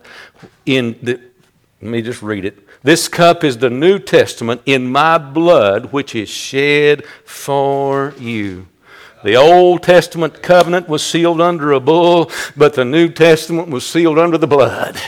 in 0.67 0.99
the, 1.03 1.19
let 1.81 1.91
me 1.91 2.03
just 2.03 2.21
read 2.21 2.45
it. 2.45 2.59
This 2.83 3.09
cup 3.09 3.43
is 3.43 3.57
the 3.57 3.71
New 3.71 3.99
Testament 3.99 4.61
in 4.67 4.93
my 4.93 5.17
blood, 5.17 5.95
which 5.95 6.15
is 6.15 6.29
shed 6.29 7.07
for 7.25 8.13
you. 8.19 8.69
The 9.25 9.37
Old 9.37 9.83
Testament 9.83 10.43
covenant 10.43 10.91
was 10.91 11.05
sealed 11.05 11.41
under 11.41 11.73
a 11.73 11.81
bull, 11.81 12.31
but 12.55 12.75
the 12.75 12.85
New 12.85 13.09
Testament 13.09 13.69
was 13.69 13.87
sealed 13.87 14.19
under 14.19 14.37
the 14.37 14.47
blood. 14.47 15.01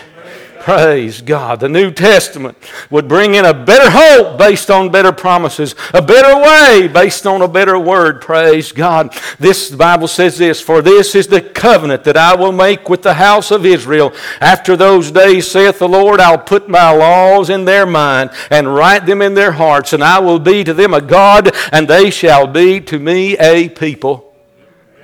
Praise 0.62 1.20
God. 1.20 1.58
The 1.58 1.68
New 1.68 1.90
Testament 1.90 2.56
would 2.88 3.08
bring 3.08 3.34
in 3.34 3.44
a 3.44 3.52
better 3.52 3.90
hope 3.90 4.38
based 4.38 4.70
on 4.70 4.92
better 4.92 5.10
promises, 5.10 5.74
a 5.92 6.00
better 6.00 6.40
way 6.40 6.86
based 6.86 7.26
on 7.26 7.42
a 7.42 7.48
better 7.48 7.76
word. 7.76 8.20
Praise 8.20 8.70
God. 8.70 9.12
This 9.40 9.70
the 9.70 9.76
Bible 9.76 10.06
says 10.06 10.38
this, 10.38 10.60
for 10.60 10.80
this 10.80 11.16
is 11.16 11.26
the 11.26 11.40
covenant 11.40 12.04
that 12.04 12.16
I 12.16 12.36
will 12.36 12.52
make 12.52 12.88
with 12.88 13.02
the 13.02 13.14
house 13.14 13.50
of 13.50 13.66
Israel. 13.66 14.12
After 14.40 14.76
those 14.76 15.10
days, 15.10 15.50
saith 15.50 15.80
the 15.80 15.88
Lord, 15.88 16.20
I'll 16.20 16.38
put 16.38 16.68
my 16.68 16.92
laws 16.92 17.50
in 17.50 17.64
their 17.64 17.84
mind 17.84 18.30
and 18.48 18.72
write 18.72 19.04
them 19.04 19.20
in 19.20 19.34
their 19.34 19.52
hearts, 19.52 19.92
and 19.92 20.04
I 20.04 20.20
will 20.20 20.38
be 20.38 20.62
to 20.62 20.72
them 20.72 20.94
a 20.94 21.00
God, 21.00 21.50
and 21.72 21.88
they 21.88 22.08
shall 22.08 22.46
be 22.46 22.80
to 22.82 23.00
me 23.00 23.36
a 23.36 23.68
people. 23.68 24.31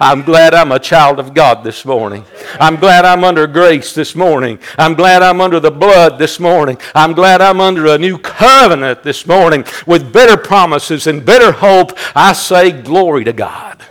I'm 0.01 0.23
glad 0.23 0.55
I'm 0.55 0.71
a 0.71 0.79
child 0.79 1.19
of 1.19 1.35
God 1.35 1.65
this 1.65 1.85
morning. 1.85 2.25
I'm 2.61 2.77
glad 2.77 3.05
I'm 3.05 3.25
under 3.25 3.47
grace 3.47 3.95
this 3.95 4.15
morning. 4.15 4.61
I'm 4.79 4.95
glad 4.95 5.23
I'm 5.23 5.41
under 5.41 5.59
the 5.59 5.73
blood 5.73 6.19
this 6.19 6.39
morning. 6.39 6.79
I'm 6.95 7.15
glad 7.15 7.41
I'm 7.41 7.61
under 7.61 7.87
a 7.87 7.99
new 7.99 8.17
covenant 8.17 9.03
this 9.03 9.27
morning 9.27 9.65
with 9.87 10.13
better 10.13 10.37
promises 10.37 11.09
and 11.09 11.25
better 11.25 11.51
hope. 11.51 11.99
I 12.15 12.33
say 12.33 12.71
glory 12.71 13.25
to 13.25 13.33
God. 13.33 13.85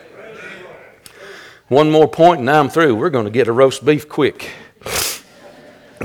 One 1.68 1.92
more 1.92 2.08
point 2.08 2.40
and 2.40 2.50
I'm 2.50 2.70
through. 2.70 2.96
We're 2.96 3.10
going 3.10 3.26
to 3.26 3.32
get 3.32 3.50
a 3.50 3.52
roast 3.52 3.84
beef 3.84 4.08
quick. 4.08 4.52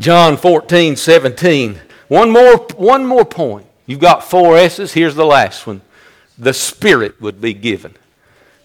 John 0.00 0.36
14, 0.36 0.96
17. 0.96 1.80
One 2.08 2.30
more, 2.30 2.56
one 2.76 3.06
more 3.06 3.24
point. 3.24 3.66
You've 3.86 4.00
got 4.00 4.24
four 4.24 4.56
S's. 4.56 4.92
Here's 4.92 5.14
the 5.14 5.26
last 5.26 5.66
one. 5.66 5.82
The 6.36 6.52
Spirit 6.52 7.20
would 7.20 7.40
be 7.40 7.54
given. 7.54 7.94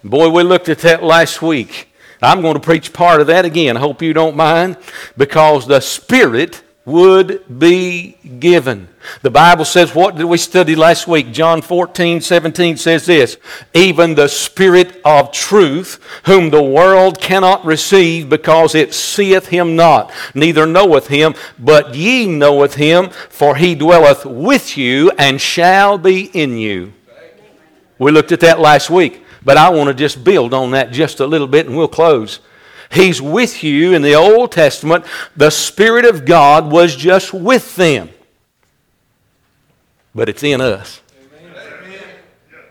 Boy, 0.04 0.30
we 0.30 0.44
looked 0.44 0.70
at 0.70 0.80
that 0.80 1.04
last 1.04 1.42
week. 1.42 1.92
I'm 2.22 2.42
going 2.42 2.54
to 2.54 2.60
preach 2.60 2.94
part 2.94 3.22
of 3.22 3.28
that 3.28 3.46
again. 3.46 3.78
I 3.78 3.80
hope 3.80 4.02
you 4.02 4.14
don't 4.14 4.36
mind, 4.36 4.78
because 5.18 5.68
the 5.68 5.80
Spirit 5.80 6.64
would 6.86 7.60
be 7.60 8.16
given. 8.40 8.88
The 9.22 9.30
Bible 9.30 9.66
says, 9.66 9.94
what 9.94 10.16
did 10.16 10.24
we 10.24 10.38
study 10.38 10.74
last 10.74 11.06
week? 11.08 11.34
John 11.34 11.62
14, 11.62 12.22
17 12.22 12.78
says 12.78 13.06
this 13.06 13.38
Even 13.74 14.16
the 14.16 14.30
Spirit 14.30 15.02
of 15.04 15.32
truth, 15.34 16.02
whom 16.26 16.50
the 16.50 16.64
world 16.64 17.20
cannot 17.20 17.66
receive, 17.66 18.30
because 18.30 18.74
it 18.74 18.94
seeth 18.94 19.48
him 19.48 19.76
not, 19.76 20.14
neither 20.34 20.66
knoweth 20.66 21.08
him, 21.08 21.36
but 21.60 21.94
ye 21.94 22.26
knoweth 22.26 22.76
him, 22.76 23.10
for 23.30 23.56
he 23.56 23.76
dwelleth 23.76 24.26
with 24.26 24.78
you 24.78 25.12
and 25.18 25.42
shall 25.42 25.98
be 25.98 26.26
in 26.34 26.58
you. 26.58 26.94
We 28.00 28.12
looked 28.12 28.32
at 28.32 28.40
that 28.42 28.60
last 28.60 28.90
week. 28.90 29.24
But 29.48 29.56
I 29.56 29.70
want 29.70 29.88
to 29.88 29.94
just 29.94 30.26
build 30.26 30.54
on 30.54 30.72
that 30.72 30.92
just 30.92 31.22
a 31.22 31.26
little 31.26 31.48
bit 31.48 31.68
and 31.68 31.78
we'll 31.78 31.88
close. 31.88 32.42
He's 32.92 33.22
with 33.22 33.64
you 33.64 33.94
in 33.94 34.02
the 34.02 34.14
Old 34.14 34.52
Testament. 34.52 35.06
The 35.38 35.52
Spirit 35.52 36.04
of 36.04 36.26
God 36.26 36.70
was 36.70 36.98
just 36.98 37.34
with 37.34 37.78
them. 37.78 38.10
But 40.14 40.28
it's 40.28 40.44
in 40.44 40.60
us. 40.60 41.00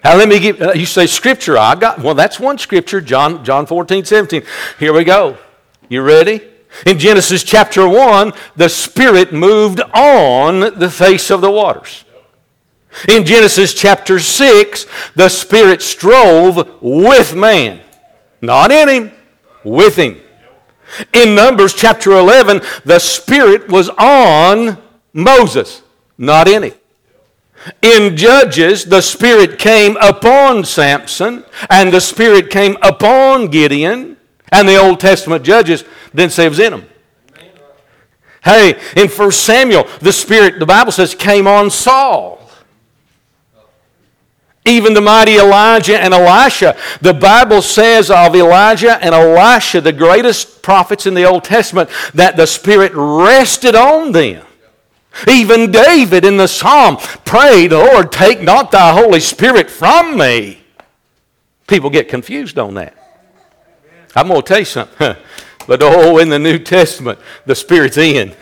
Now 0.05 0.19
let 0.19 0.29
me 0.29 0.39
give 0.39 0.61
uh, 0.61 0.73
you 0.73 0.85
say 0.85 1.07
scripture. 1.07 1.57
I 1.57 1.77
got 1.77 2.01
well, 2.01 2.15
that's 2.15 2.39
one 2.39 2.59
scripture, 2.59 3.01
John, 3.01 3.43
John 3.43 3.65
14, 3.65 4.05
17. 4.05 4.43
Here 4.79 4.93
we 4.93 5.03
go. 5.03 5.39
You 5.89 6.03
ready? 6.03 6.43
In 6.85 6.99
Genesis 6.99 7.43
chapter 7.43 7.89
1, 7.89 8.35
the 8.55 8.69
Spirit 8.69 9.33
moved 9.33 9.81
on 9.95 10.79
the 10.79 10.91
face 10.91 11.31
of 11.31 11.41
the 11.41 11.51
waters. 11.51 12.05
In 13.09 13.25
Genesis 13.25 13.75
chapter 13.75 14.19
6, 14.19 14.87
the 15.15 15.29
Spirit 15.29 15.83
strove 15.83 16.81
with 16.81 17.35
man. 17.35 17.81
Not 18.41 18.71
in 18.71 18.89
him, 18.89 19.13
with 19.65 19.97
him. 19.97 20.21
In 21.13 21.35
Numbers 21.35 21.75
chapter 21.75 22.13
11, 22.13 22.63
the 22.85 22.99
Spirit 22.99 23.69
was 23.69 23.89
on 23.91 24.79
Moses, 25.13 25.83
not 26.17 26.49
in 26.49 26.63
him. 26.65 26.73
In 27.83 28.17
Judges, 28.17 28.85
the 28.85 29.01
Spirit 29.01 29.59
came 29.59 29.97
upon 29.97 30.65
Samson, 30.65 31.45
and 31.69 31.93
the 31.93 32.01
Spirit 32.01 32.51
came 32.51 32.77
upon 32.83 33.49
Gideon, 33.49 34.17
and 34.53 34.69
the 34.69 34.77
Old 34.77 35.01
Testament 35.01 35.45
Judges 35.45 35.85
didn't 36.15 36.33
say 36.33 36.47
it 36.47 36.51
was 36.51 36.61
in 36.61 36.73
them. 36.73 36.85
Hey, 38.45 38.79
in 38.95 39.09
1 39.09 39.33
Samuel, 39.33 39.89
the 40.01 40.13
Spirit, 40.13 40.61
the 40.61 40.67
Bible 40.67 40.93
says, 40.93 41.17
came 41.17 41.49
on 41.49 41.69
Saul. 41.69 42.36
Even 44.67 44.95
the 44.95 45.01
mighty 45.01 45.37
Elijah 45.37 45.99
and 45.99 46.13
Elisha. 46.13 46.77
The 47.01 47.15
Bible 47.15 47.63
says 47.63 48.11
of 48.11 48.35
Elijah 48.35 49.03
and 49.03 49.15
Elisha, 49.15 49.81
the 49.81 49.93
greatest 49.93 50.61
prophets 50.63 51.07
in 51.07 51.15
the 51.15 51.25
Old 51.25 51.45
Testament, 51.45 51.89
that 52.15 52.37
the 52.37 52.47
Spirit 52.47 52.93
rested 52.95 53.77
on 53.77 54.13
them. 54.13 54.45
Even 55.29 55.71
David 55.71 56.25
in 56.25 56.37
the 56.37 56.49
psalm 56.49 56.99
prayed, 57.25 57.73
Lord, 57.73 58.13
take 58.13 58.43
not 58.43 58.71
thy 58.71 58.93
Holy 58.93 59.21
Spirit 59.21 59.71
from 59.71 60.19
me. 60.19 60.61
People 61.67 61.89
get 61.89 62.09
confused 62.09 62.59
on 62.59 62.75
that. 62.75 62.95
I'm 64.15 64.29
going 64.29 64.43
to 64.43 64.47
tell 64.47 64.59
you 64.59 64.65
something. 64.65 65.17
but 65.67 65.83
oh, 65.83 66.19
in 66.19 66.29
the 66.29 66.39
New 66.39 66.59
Testament, 66.59 67.19
the 67.45 67.55
Spirit's 67.55 67.97
in. 67.97 68.35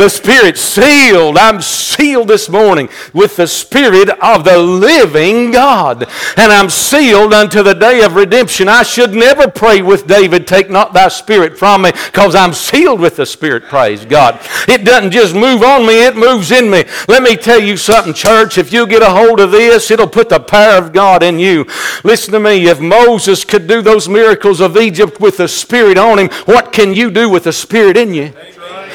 The 0.00 0.08
Spirit 0.08 0.56
sealed. 0.56 1.36
I'm 1.36 1.60
sealed 1.60 2.28
this 2.28 2.48
morning 2.48 2.88
with 3.12 3.36
the 3.36 3.46
Spirit 3.46 4.08
of 4.08 4.44
the 4.44 4.56
living 4.56 5.50
God. 5.50 6.08
And 6.38 6.50
I'm 6.50 6.70
sealed 6.70 7.34
unto 7.34 7.62
the 7.62 7.74
day 7.74 8.02
of 8.02 8.14
redemption. 8.14 8.66
I 8.66 8.82
should 8.82 9.12
never 9.12 9.46
pray 9.46 9.82
with 9.82 10.06
David, 10.06 10.46
Take 10.46 10.70
not 10.70 10.94
thy 10.94 11.08
Spirit 11.08 11.58
from 11.58 11.82
me, 11.82 11.92
because 11.92 12.34
I'm 12.34 12.54
sealed 12.54 12.98
with 12.98 13.16
the 13.16 13.26
Spirit, 13.26 13.64
praise 13.64 14.06
God. 14.06 14.40
It 14.66 14.86
doesn't 14.86 15.10
just 15.10 15.34
move 15.34 15.62
on 15.62 15.86
me, 15.86 16.06
it 16.06 16.16
moves 16.16 16.50
in 16.50 16.70
me. 16.70 16.84
Let 17.06 17.22
me 17.22 17.36
tell 17.36 17.60
you 17.60 17.76
something, 17.76 18.14
church. 18.14 18.56
If 18.56 18.72
you 18.72 18.86
get 18.86 19.02
a 19.02 19.10
hold 19.10 19.38
of 19.38 19.50
this, 19.50 19.90
it'll 19.90 20.08
put 20.08 20.30
the 20.30 20.40
power 20.40 20.78
of 20.78 20.94
God 20.94 21.22
in 21.22 21.38
you. 21.38 21.66
Listen 22.04 22.32
to 22.32 22.40
me. 22.40 22.68
If 22.68 22.80
Moses 22.80 23.44
could 23.44 23.66
do 23.66 23.82
those 23.82 24.08
miracles 24.08 24.60
of 24.60 24.78
Egypt 24.78 25.20
with 25.20 25.36
the 25.36 25.46
Spirit 25.46 25.98
on 25.98 26.18
him, 26.18 26.30
what 26.46 26.72
can 26.72 26.94
you 26.94 27.10
do 27.10 27.28
with 27.28 27.44
the 27.44 27.52
Spirit 27.52 27.98
in 27.98 28.14
you? 28.14 28.32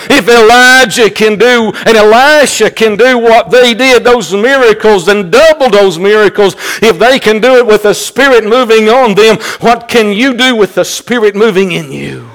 If 0.09 0.27
Elijah 0.27 1.09
can 1.09 1.37
do 1.37 1.71
and 1.85 1.97
Elisha 1.97 2.69
can 2.69 2.95
do 2.95 3.17
what 3.17 3.49
they 3.49 3.73
did, 3.73 4.03
those 4.03 4.33
miracles, 4.33 5.07
and 5.07 5.31
double 5.31 5.69
those 5.69 5.97
miracles, 5.97 6.55
if 6.81 6.99
they 6.99 7.19
can 7.19 7.41
do 7.41 7.55
it 7.55 7.65
with 7.65 7.83
the 7.83 7.93
Spirit 7.93 8.43
moving 8.43 8.89
on 8.89 9.15
them, 9.15 9.37
what 9.61 9.87
can 9.87 10.11
you 10.13 10.35
do 10.35 10.55
with 10.55 10.75
the 10.75 10.85
Spirit 10.85 11.35
moving 11.35 11.71
in 11.71 11.91
you? 11.91 12.29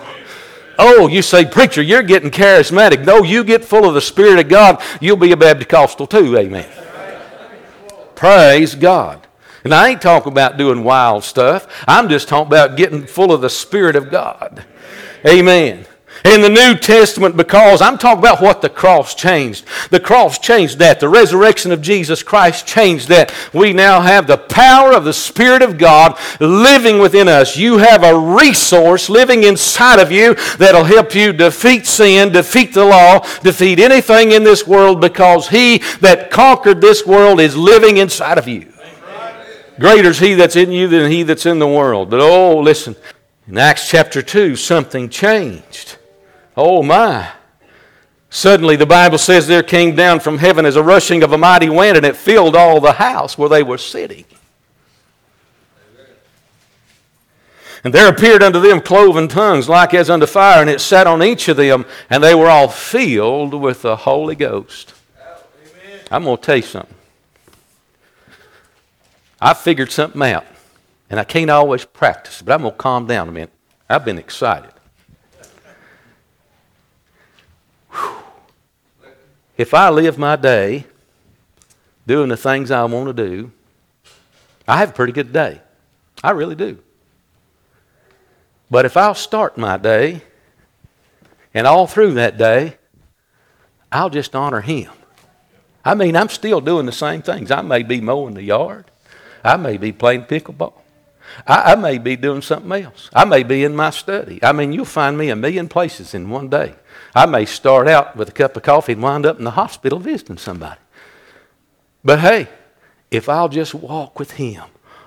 Oh, 0.78 1.08
you 1.08 1.20
say, 1.22 1.44
Preacher, 1.44 1.82
you're 1.82 2.02
getting 2.02 2.30
charismatic. 2.30 3.04
No, 3.04 3.22
you 3.22 3.44
get 3.44 3.64
full 3.64 3.86
of 3.86 3.94
the 3.94 4.00
Spirit 4.00 4.38
of 4.38 4.48
God, 4.48 4.82
you'll 5.00 5.16
be 5.16 5.32
a 5.32 5.36
Baptist 5.36 5.98
too. 6.10 6.36
Amen. 6.36 6.68
Praise 8.14 8.74
God. 8.74 9.26
And 9.62 9.74
I 9.74 9.90
ain't 9.90 10.00
talking 10.00 10.32
about 10.32 10.56
doing 10.56 10.84
wild 10.84 11.22
stuff. 11.22 11.66
I'm 11.86 12.08
just 12.08 12.28
talking 12.28 12.46
about 12.46 12.76
getting 12.76 13.06
full 13.06 13.30
of 13.30 13.42
the 13.42 13.50
Spirit 13.50 13.94
of 13.94 14.10
God. 14.10 14.64
Amen 15.26 15.86
in 16.24 16.42
the 16.42 16.48
New 16.48 16.76
Testament 16.76 17.36
because 17.36 17.80
I'm 17.80 17.98
talking 17.98 18.18
about 18.18 18.40
what 18.40 18.62
the 18.62 18.68
cross 18.68 19.14
changed. 19.14 19.64
The 19.90 20.00
cross 20.00 20.38
changed 20.38 20.78
that. 20.78 21.00
The 21.00 21.08
resurrection 21.08 21.72
of 21.72 21.82
Jesus 21.82 22.22
Christ 22.22 22.66
changed 22.66 23.08
that. 23.08 23.32
We 23.52 23.72
now 23.72 24.00
have 24.00 24.26
the 24.26 24.36
power 24.36 24.92
of 24.92 25.04
the 25.04 25.12
Spirit 25.12 25.62
of 25.62 25.78
God 25.78 26.18
living 26.40 26.98
within 26.98 27.28
us. 27.28 27.56
You 27.56 27.78
have 27.78 28.02
a 28.02 28.18
resource 28.18 29.08
living 29.08 29.44
inside 29.44 29.98
of 29.98 30.12
you 30.12 30.34
that'll 30.58 30.84
help 30.84 31.14
you 31.14 31.32
defeat 31.32 31.86
sin, 31.86 32.32
defeat 32.32 32.74
the 32.74 32.84
law, 32.84 33.20
defeat 33.42 33.78
anything 33.78 34.32
in 34.32 34.44
this 34.44 34.66
world 34.66 35.00
because 35.00 35.48
He 35.48 35.78
that 36.00 36.30
conquered 36.30 36.80
this 36.80 37.06
world 37.06 37.40
is 37.40 37.56
living 37.56 37.96
inside 37.96 38.38
of 38.38 38.48
you. 38.48 38.72
Greater 39.78 40.10
is 40.10 40.18
He 40.18 40.34
that's 40.34 40.56
in 40.56 40.70
you 40.70 40.88
than 40.88 41.10
He 41.10 41.22
that's 41.22 41.46
in 41.46 41.58
the 41.58 41.66
world. 41.66 42.10
But 42.10 42.20
oh, 42.20 42.58
listen. 42.60 42.94
In 43.50 43.58
Acts 43.58 43.88
chapter 43.88 44.22
2, 44.22 44.54
something 44.54 45.08
changed. 45.08 45.96
Oh 46.62 46.82
my. 46.82 47.26
Suddenly, 48.28 48.76
the 48.76 48.84
Bible 48.84 49.16
says 49.16 49.46
there 49.46 49.62
came 49.62 49.96
down 49.96 50.20
from 50.20 50.36
heaven 50.36 50.66
as 50.66 50.76
a 50.76 50.82
rushing 50.82 51.22
of 51.22 51.32
a 51.32 51.38
mighty 51.38 51.70
wind, 51.70 51.96
and 51.96 52.04
it 52.04 52.16
filled 52.16 52.54
all 52.54 52.82
the 52.82 52.92
house 52.92 53.38
where 53.38 53.48
they 53.48 53.62
were 53.62 53.78
sitting. 53.78 54.26
And 57.82 57.94
there 57.94 58.10
appeared 58.10 58.42
unto 58.42 58.60
them 58.60 58.82
cloven 58.82 59.26
tongues 59.26 59.70
like 59.70 59.94
as 59.94 60.10
unto 60.10 60.26
fire, 60.26 60.60
and 60.60 60.68
it 60.68 60.82
sat 60.82 61.06
on 61.06 61.22
each 61.22 61.48
of 61.48 61.56
them, 61.56 61.86
and 62.10 62.22
they 62.22 62.34
were 62.34 62.50
all 62.50 62.68
filled 62.68 63.54
with 63.54 63.80
the 63.80 63.96
Holy 63.96 64.34
Ghost. 64.34 64.92
Amen. 65.18 66.00
I'm 66.10 66.24
going 66.24 66.36
to 66.36 66.42
tell 66.42 66.56
you 66.56 66.62
something. 66.62 66.94
I 69.40 69.54
figured 69.54 69.90
something 69.90 70.20
out, 70.20 70.44
and 71.08 71.18
I 71.18 71.24
can't 71.24 71.48
always 71.48 71.86
practice, 71.86 72.42
but 72.42 72.52
I'm 72.52 72.60
going 72.60 72.72
to 72.72 72.78
calm 72.78 73.06
down 73.06 73.30
a 73.30 73.32
minute. 73.32 73.52
I've 73.88 74.04
been 74.04 74.18
excited. 74.18 74.72
If 79.60 79.74
I 79.74 79.90
live 79.90 80.16
my 80.16 80.36
day 80.36 80.86
doing 82.06 82.30
the 82.30 82.36
things 82.38 82.70
I 82.70 82.82
want 82.84 83.14
to 83.14 83.28
do, 83.28 83.52
I 84.66 84.78
have 84.78 84.88
a 84.88 84.92
pretty 84.94 85.12
good 85.12 85.34
day. 85.34 85.60
I 86.24 86.30
really 86.30 86.54
do. 86.54 86.78
But 88.70 88.86
if 88.86 88.96
I'll 88.96 89.14
start 89.14 89.58
my 89.58 89.76
day 89.76 90.22
and 91.52 91.66
all 91.66 91.86
through 91.86 92.14
that 92.14 92.38
day, 92.38 92.78
I'll 93.92 94.08
just 94.08 94.34
honor 94.34 94.62
Him. 94.62 94.92
I 95.84 95.94
mean, 95.94 96.16
I'm 96.16 96.30
still 96.30 96.62
doing 96.62 96.86
the 96.86 96.90
same 96.90 97.20
things. 97.20 97.50
I 97.50 97.60
may 97.60 97.82
be 97.82 98.00
mowing 98.00 98.32
the 98.32 98.42
yard, 98.42 98.86
I 99.44 99.58
may 99.58 99.76
be 99.76 99.92
playing 99.92 100.22
pickleball. 100.22 100.72
I, 101.46 101.72
I, 101.72 101.74
may 101.74 101.98
be 101.98 102.16
doing 102.16 102.42
something 102.42 102.72
else. 102.84 103.10
I 103.14 103.24
may 103.24 103.42
be 103.42 103.64
in 103.64 103.74
my 103.74 103.90
study. 103.90 104.42
I 104.42 104.52
mean, 104.52 104.72
you'll 104.72 104.84
find 104.84 105.16
me 105.16 105.30
a 105.30 105.36
million 105.36 105.68
places 105.68 106.14
in 106.14 106.30
one 106.30 106.48
day. 106.48 106.74
I 107.14 107.26
may 107.26 107.44
start 107.44 107.88
out 107.88 108.16
with 108.16 108.28
a 108.28 108.32
cup 108.32 108.56
of 108.56 108.62
coffee 108.62 108.92
and 108.92 109.02
wind 109.02 109.26
up 109.26 109.38
in 109.38 109.44
the 109.44 109.52
hospital 109.52 109.98
visiting 109.98 110.38
somebody. 110.38 110.80
But 112.04 112.20
hey, 112.20 112.48
if 113.10 113.28
I'll 113.28 113.48
just 113.48 113.74
walk 113.74 114.18
with 114.18 114.32
Him 114.32 114.64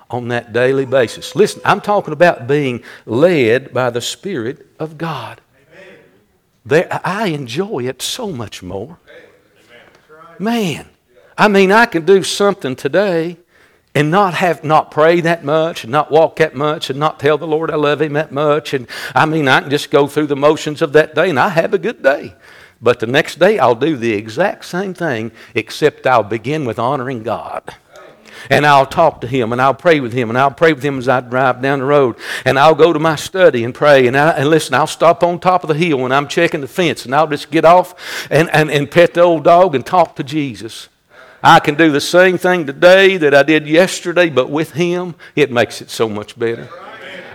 on 0.10 0.28
that 0.28 0.54
daily 0.54 0.86
basis. 0.86 1.36
Listen, 1.36 1.62
I'm 1.66 1.82
talking 1.82 2.14
about 2.14 2.48
being 2.48 2.84
led 3.06 3.74
by 3.74 3.90
the 3.90 4.02
Spirit 4.02 4.68
of 4.80 4.98
God. 4.98 5.42
There, 6.66 6.88
I 7.04 7.28
enjoy 7.28 7.88
it 7.88 8.02
so 8.02 8.32
much 8.32 8.64
more. 8.64 9.00
Man, 10.40 10.88
I 11.38 11.48
mean, 11.48 11.72
I 11.72 11.86
can 11.88 12.06
do 12.06 12.24
something 12.24 12.76
today 12.76 13.38
and 13.96 14.10
not 14.10 14.34
have 14.34 14.64
not 14.64 14.92
pray 14.92 15.22
that 15.22 15.44
much 15.44 15.84
and 15.84 15.92
not 15.92 16.12
walk 16.12 16.38
that 16.38 16.56
much 16.56 16.90
and 16.90 17.00
not 17.00 17.20
tell 17.20 17.38
the 17.38 17.48
Lord 17.48 17.70
I 17.70 17.76
love 17.76 18.02
him 18.02 18.14
that 18.14 18.32
much 18.32 18.74
and 18.74 18.88
I 19.14 19.26
mean 19.26 19.48
I 19.48 19.62
can 19.62 19.70
just 19.70 19.92
go 19.92 20.08
through 20.08 20.28
the 20.28 20.36
motions 20.36 20.82
of 20.82 20.94
that 20.94 21.14
day 21.16 21.30
and 21.30 21.40
I 21.40 21.50
have 21.50 21.74
a 21.74 21.78
good 21.78 22.02
day. 22.02 22.36
But 22.82 23.00
the 23.00 23.08
next 23.08 23.40
day 23.40 23.60
I'll 23.60 23.76
do 23.76 23.96
the 23.96 24.14
exact 24.14 24.66
same 24.66 24.94
thing 24.94 25.32
except 25.54 26.08
I'll 26.08 26.24
begin 26.24 26.66
with 26.66 26.80
honoring 26.80 27.24
God. 27.24 27.76
And 28.50 28.66
I'll 28.66 28.86
talk 28.86 29.22
to 29.22 29.28
him 29.28 29.54
and 29.54 29.62
I'll 29.62 29.74
pray 29.74 30.02
with 30.02 30.12
him 30.12 30.30
and 30.30 30.38
I'll 30.38 30.52
pray 30.52 30.74
with 30.74 30.84
him 30.84 30.98
as 30.98 31.08
I 31.08 31.22
drive 31.22 31.62
down 31.62 31.80
the 31.80 31.86
road. 31.86 32.18
And 32.44 32.60
I'll 32.60 32.76
go 32.76 32.92
to 32.92 33.00
my 33.00 33.16
study 33.16 33.64
and 33.64 33.74
pray. 33.74 34.06
And, 34.06 34.18
I, 34.18 34.32
and 34.32 34.50
listen, 34.50 34.74
I'll 34.74 34.86
stop 34.86 35.24
on 35.24 35.40
top 35.40 35.64
of 35.64 35.70
the 35.70 35.76
hill 35.76 36.00
when 36.00 36.12
I'm 36.12 36.28
checking 36.28 36.60
the 36.60 36.68
fence 36.68 37.06
and 37.06 37.16
I'll 37.16 37.28
just 37.28 37.52
get 37.52 37.64
off 37.64 38.28
and, 38.30 38.50
and, 38.50 38.70
and 38.70 38.92
pet 38.92 39.14
the 39.14 39.22
old 39.22 39.46
dog 39.46 39.76
and 39.76 39.86
talk 39.86 40.18
to 40.18 40.24
Jesus. 40.24 40.90
I 41.44 41.60
can 41.60 41.76
do 41.76 41.92
the 41.92 42.00
same 42.00 42.38
thing 42.38 42.66
today 42.66 43.18
that 43.18 43.36
I 43.36 43.44
did 43.44 43.68
yesterday, 43.68 44.30
but 44.30 44.50
with 44.50 44.72
Him, 44.72 45.16
it 45.36 45.52
makes 45.52 45.82
it 45.82 45.90
so 45.90 46.08
much 46.08 46.40
better. 46.40 46.70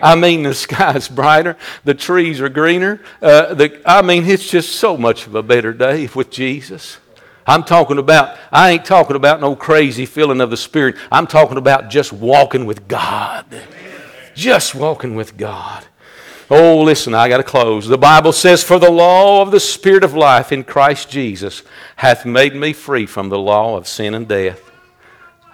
I 0.03 0.15
mean, 0.15 0.45
the 0.45 0.55
sky's 0.67 1.09
brighter, 1.09 1.57
the 1.85 1.95
trees 1.95 2.41
are 2.41 2.49
greener. 2.49 3.01
Uh, 3.21 3.53
the, 3.53 3.83
I 3.85 4.01
mean, 4.01 4.25
it's 4.25 4.49
just 4.49 4.77
so 4.77 4.97
much 4.97 5.27
of 5.27 5.35
a 5.35 5.43
better 5.43 5.75
day 5.75 6.09
with 6.15 6.31
Jesus. 6.31 6.99
I'm 7.47 7.65
talking 7.65 7.99
about, 7.99 8.39
I 8.53 8.71
ain't 8.71 8.85
talking 8.85 9.17
about 9.17 9.41
no 9.41 9.57
crazy 9.57 10.07
feeling 10.07 10.41
of 10.41 10.51
the 10.51 10.57
Spirit. 10.57 10.97
I'm 11.11 11.27
talking 11.27 11.57
about 11.57 11.89
just 11.91 12.13
walking 12.13 12.67
with 12.67 12.89
God. 12.89 13.47
Just 14.35 14.75
walking 14.75 15.17
with 15.17 15.37
God. 15.37 15.85
Oh, 16.51 16.81
listen, 16.81 17.15
I 17.15 17.29
got 17.29 17.39
to 17.39 17.43
close. 17.43 17.87
The 17.87 17.99
Bible 17.99 18.33
says, 18.33 18.65
For 18.65 18.79
the 18.79 18.91
law 18.91 19.43
of 19.43 19.51
the 19.51 19.61
Spirit 19.61 20.03
of 20.03 20.15
life 20.15 20.51
in 20.51 20.65
Christ 20.65 21.11
Jesus 21.11 21.63
hath 21.97 22.25
made 22.25 22.55
me 22.55 22.73
free 22.73 23.05
from 23.05 23.29
the 23.29 23.39
law 23.39 23.77
of 23.77 23.87
sin 23.87 24.15
and 24.15 24.27
death. 24.27 24.63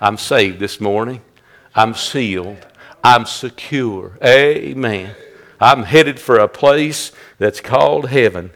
I'm 0.01 0.17
saved 0.17 0.61
this 0.61 0.81
morning. 0.81 1.21
I'm 1.75 1.95
sealed. 1.95 2.65
I'm 3.03 3.27
secure. 3.27 4.19
Amen. 4.25 5.17
I'm 5.61 5.83
headed 5.83 6.21
for 6.21 6.39
a 6.39 6.47
place 6.47 7.11
that's 7.39 7.61
called 7.61 8.11
heaven. 8.11 8.51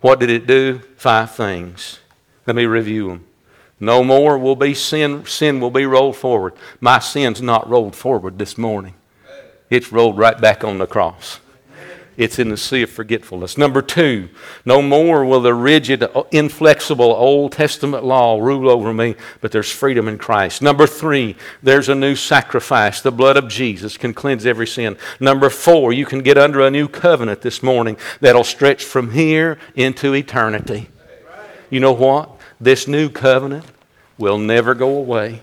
What 0.00 0.18
did 0.18 0.30
it 0.30 0.48
do? 0.48 0.80
Five 0.96 1.30
things. 1.30 2.00
Let 2.48 2.56
me 2.56 2.66
review 2.66 3.08
them. 3.08 3.26
No 3.78 4.02
more 4.02 4.36
will 4.38 4.56
be 4.56 4.74
sin, 4.74 5.24
sin 5.24 5.60
will 5.60 5.70
be 5.70 5.86
rolled 5.86 6.16
forward. 6.16 6.54
My 6.80 6.98
sin's 6.98 7.40
not 7.40 7.68
rolled 7.68 7.94
forward 7.94 8.38
this 8.38 8.58
morning 8.58 8.94
it's 9.72 9.90
rolled 9.90 10.18
right 10.18 10.38
back 10.38 10.64
on 10.64 10.76
the 10.76 10.86
cross. 10.86 11.40
It's 12.18 12.38
in 12.38 12.50
the 12.50 12.58
sea 12.58 12.82
of 12.82 12.90
forgetfulness. 12.90 13.56
Number 13.56 13.80
two, 13.80 14.28
no 14.66 14.82
more 14.82 15.24
will 15.24 15.40
the 15.40 15.54
rigid, 15.54 16.04
inflexible 16.30 17.10
Old 17.10 17.52
Testament 17.52 18.04
law 18.04 18.38
rule 18.38 18.68
over 18.68 18.92
me, 18.92 19.14
but 19.40 19.50
there's 19.50 19.72
freedom 19.72 20.08
in 20.08 20.18
Christ. 20.18 20.60
Number 20.60 20.86
three, 20.86 21.36
there's 21.62 21.88
a 21.88 21.94
new 21.94 22.14
sacrifice. 22.14 23.00
The 23.00 23.10
blood 23.10 23.38
of 23.38 23.48
Jesus 23.48 23.96
can 23.96 24.12
cleanse 24.12 24.44
every 24.44 24.66
sin. 24.66 24.98
Number 25.18 25.48
four, 25.48 25.94
you 25.94 26.04
can 26.04 26.20
get 26.20 26.36
under 26.36 26.60
a 26.60 26.70
new 26.70 26.86
covenant 26.86 27.40
this 27.40 27.62
morning 27.62 27.96
that'll 28.20 28.44
stretch 28.44 28.84
from 28.84 29.12
here 29.12 29.58
into 29.74 30.14
eternity. 30.14 30.90
You 31.70 31.80
know 31.80 31.92
what? 31.92 32.30
This 32.60 32.86
new 32.86 33.08
covenant 33.08 33.64
will 34.18 34.36
never 34.36 34.74
go 34.74 34.98
away. 34.98 35.40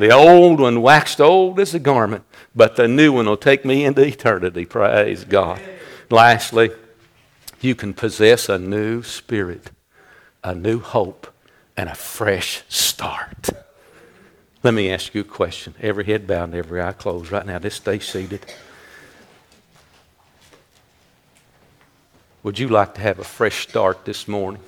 The 0.00 0.10
old 0.10 0.58
one 0.58 0.82
waxed 0.82 1.20
old 1.20 1.60
as 1.60 1.74
a 1.74 1.78
garment 1.78 2.24
but 2.56 2.76
the 2.76 2.88
new 2.88 3.12
one 3.12 3.26
will 3.26 3.36
take 3.36 3.66
me 3.66 3.84
into 3.84 4.02
eternity. 4.02 4.64
Praise 4.64 5.24
God. 5.24 5.60
Lastly, 6.10 6.70
you 7.60 7.74
can 7.74 7.92
possess 7.92 8.48
a 8.48 8.58
new 8.58 9.02
spirit, 9.02 9.70
a 10.42 10.54
new 10.54 10.80
hope, 10.80 11.32
and 11.76 11.90
a 11.90 11.94
fresh 11.94 12.62
start. 12.68 13.50
Let 14.62 14.72
me 14.72 14.90
ask 14.90 15.14
you 15.14 15.20
a 15.20 15.24
question. 15.24 15.74
Every 15.80 16.04
head 16.04 16.26
bowed, 16.26 16.54
every 16.54 16.80
eye 16.80 16.92
closed. 16.92 17.30
Right 17.30 17.44
now, 17.44 17.58
just 17.58 17.76
stay 17.76 17.98
seated. 17.98 18.40
Would 22.42 22.58
you 22.58 22.68
like 22.68 22.94
to 22.94 23.00
have 23.02 23.18
a 23.18 23.24
fresh 23.24 23.68
start 23.68 24.04
this 24.04 24.26
morning? 24.26 24.62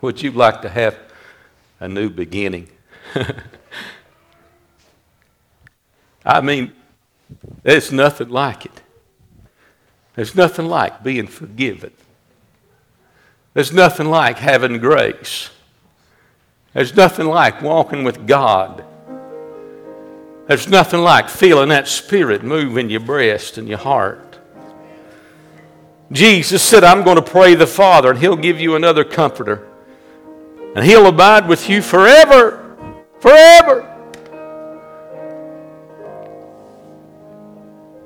Would 0.00 0.22
you 0.22 0.32
like 0.32 0.60
to 0.62 0.68
have 0.68 0.98
a 1.80 1.88
new 1.88 2.10
beginning? 2.10 2.68
I 6.24 6.40
mean, 6.40 6.72
there's 7.62 7.92
nothing 7.92 8.28
like 8.28 8.66
it. 8.66 8.82
There's 10.14 10.34
nothing 10.34 10.66
like 10.66 11.02
being 11.02 11.26
forgiven. 11.26 11.92
There's 13.54 13.72
nothing 13.72 14.08
like 14.08 14.38
having 14.38 14.78
grace. 14.78 15.50
There's 16.74 16.94
nothing 16.94 17.26
like 17.26 17.62
walking 17.62 18.04
with 18.04 18.26
God. 18.26 18.84
There's 20.46 20.68
nothing 20.68 21.00
like 21.00 21.28
feeling 21.28 21.68
that 21.68 21.88
spirit 21.88 22.42
move 22.42 22.78
in 22.78 22.88
your 22.88 23.00
breast 23.00 23.58
and 23.58 23.68
your 23.68 23.78
heart. 23.78 24.38
Jesus 26.10 26.62
said, 26.62 26.84
I'm 26.84 27.04
going 27.04 27.16
to 27.16 27.22
pray 27.22 27.54
the 27.54 27.66
Father, 27.66 28.10
and 28.10 28.18
He'll 28.18 28.36
give 28.36 28.58
you 28.58 28.74
another 28.74 29.04
comforter. 29.04 29.68
And 30.74 30.84
He'll 30.84 31.06
abide 31.06 31.46
with 31.48 31.68
you 31.68 31.82
forever. 31.82 32.76
Forever. 33.20 33.97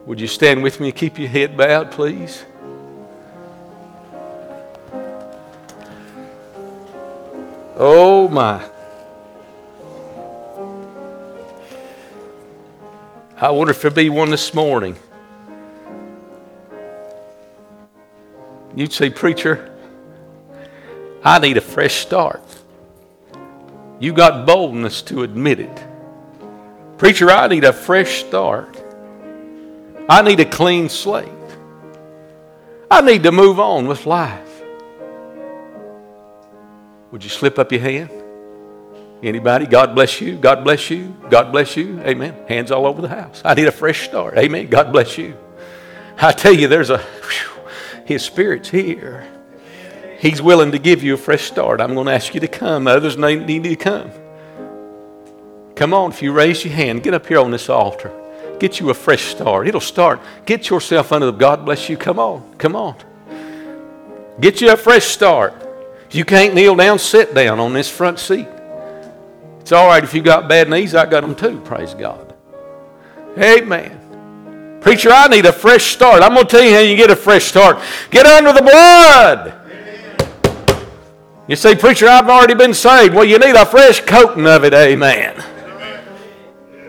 Would 0.06 0.20
you 0.20 0.26
stand 0.26 0.62
with 0.62 0.80
me 0.80 0.88
and 0.88 0.96
keep 0.96 1.18
your 1.18 1.28
head 1.28 1.56
bowed, 1.56 1.92
please? 1.92 2.44
Oh, 7.76 8.28
my. 8.28 8.68
I 13.36 13.50
wonder 13.50 13.70
if 13.70 13.80
there'll 13.80 13.94
be 13.94 14.08
one 14.08 14.30
this 14.30 14.52
morning. 14.54 14.96
You'd 18.74 18.92
say, 18.92 19.08
Preacher, 19.10 19.72
I 21.24 21.38
need 21.38 21.56
a 21.56 21.60
fresh 21.60 21.96
start. 21.96 22.42
You 24.00 24.12
got 24.12 24.46
boldness 24.46 25.02
to 25.02 25.22
admit 25.22 25.60
it. 25.60 25.82
Preacher, 26.98 27.30
I 27.30 27.46
need 27.46 27.64
a 27.64 27.72
fresh 27.72 28.24
start. 28.24 28.81
I 30.08 30.22
need 30.22 30.40
a 30.40 30.44
clean 30.44 30.88
slate. 30.88 31.28
I 32.90 33.00
need 33.00 33.22
to 33.22 33.32
move 33.32 33.58
on 33.58 33.86
with 33.86 34.04
life. 34.04 34.62
Would 37.10 37.24
you 37.24 37.30
slip 37.30 37.58
up 37.58 37.72
your 37.72 37.80
hand? 37.80 38.10
Anybody? 39.22 39.66
God 39.66 39.94
bless 39.94 40.20
you. 40.20 40.36
God 40.36 40.64
bless 40.64 40.90
you. 40.90 41.16
God 41.30 41.52
bless 41.52 41.76
you. 41.76 42.00
Amen. 42.00 42.34
Hands 42.48 42.70
all 42.70 42.86
over 42.86 43.00
the 43.00 43.08
house. 43.08 43.40
I 43.44 43.54
need 43.54 43.68
a 43.68 43.72
fresh 43.72 44.02
start. 44.02 44.36
Amen. 44.36 44.66
God 44.66 44.92
bless 44.92 45.16
you. 45.16 45.36
I 46.18 46.32
tell 46.32 46.52
you, 46.52 46.68
there's 46.68 46.90
a, 46.90 46.98
whew, 46.98 47.62
His 48.04 48.22
Spirit's 48.22 48.68
here. 48.68 49.26
He's 50.18 50.42
willing 50.42 50.72
to 50.72 50.78
give 50.78 51.02
you 51.02 51.14
a 51.14 51.16
fresh 51.16 51.44
start. 51.44 51.80
I'm 51.80 51.94
going 51.94 52.06
to 52.06 52.12
ask 52.12 52.34
you 52.34 52.40
to 52.40 52.48
come. 52.48 52.86
Others 52.86 53.16
need 53.16 53.64
to 53.64 53.76
come. 53.76 54.10
Come 55.74 55.94
on, 55.94 56.12
if 56.12 56.22
you 56.22 56.32
raise 56.32 56.64
your 56.64 56.74
hand, 56.74 57.02
get 57.02 57.14
up 57.14 57.26
here 57.26 57.38
on 57.38 57.50
this 57.50 57.68
altar. 57.68 58.12
Get 58.62 58.78
you 58.78 58.90
a 58.90 58.94
fresh 58.94 59.24
start. 59.24 59.66
It'll 59.66 59.80
start. 59.80 60.20
Get 60.46 60.70
yourself 60.70 61.10
under 61.10 61.26
the 61.26 61.32
God 61.32 61.64
bless 61.64 61.88
you. 61.88 61.96
Come 61.96 62.20
on. 62.20 62.54
Come 62.58 62.76
on. 62.76 62.94
Get 64.40 64.60
you 64.60 64.70
a 64.70 64.76
fresh 64.76 65.02
start. 65.02 65.52
If 66.06 66.14
you 66.14 66.24
can't 66.24 66.54
kneel 66.54 66.76
down, 66.76 67.00
sit 67.00 67.34
down 67.34 67.58
on 67.58 67.72
this 67.72 67.90
front 67.90 68.20
seat. 68.20 68.46
It's 69.58 69.72
all 69.72 69.88
right 69.88 70.04
if 70.04 70.14
you 70.14 70.22
got 70.22 70.48
bad 70.48 70.70
knees. 70.70 70.94
I 70.94 71.06
got 71.06 71.22
them 71.22 71.34
too. 71.34 71.60
Praise 71.62 71.92
God. 71.94 72.36
Amen. 73.36 74.78
Preacher, 74.80 75.10
I 75.10 75.26
need 75.26 75.44
a 75.46 75.52
fresh 75.52 75.86
start. 75.86 76.22
I'm 76.22 76.32
going 76.32 76.46
to 76.46 76.48
tell 76.56 76.62
you 76.62 76.72
how 76.72 76.82
you 76.82 76.94
get 76.94 77.10
a 77.10 77.16
fresh 77.16 77.46
start. 77.46 77.80
Get 78.12 78.26
under 78.26 78.52
the 78.52 78.62
blood. 78.62 79.54
You 81.48 81.56
say, 81.56 81.74
Preacher, 81.74 82.06
I've 82.06 82.28
already 82.28 82.54
been 82.54 82.74
saved. 82.74 83.12
Well, 83.12 83.24
you 83.24 83.40
need 83.40 83.56
a 83.56 83.66
fresh 83.66 84.02
coating 84.02 84.46
of 84.46 84.62
it. 84.62 84.72
Amen. 84.72 85.42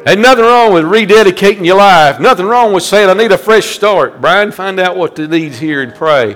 Ain't 0.05 0.19
nothing 0.19 0.43
wrong 0.43 0.73
with 0.73 0.83
rededicating 0.83 1.65
your 1.65 1.77
life. 1.77 2.19
Nothing 2.19 2.45
wrong 2.45 2.73
with 2.73 2.83
saying, 2.83 3.09
I 3.09 3.13
need 3.13 3.31
a 3.31 3.37
fresh 3.37 3.67
start. 3.67 4.19
Brian, 4.19 4.51
find 4.51 4.77
out 4.79 4.97
what 4.97 5.15
the 5.15 5.27
needs 5.27 5.57
here 5.57 5.81
and 5.81 5.95
pray. 5.95 6.35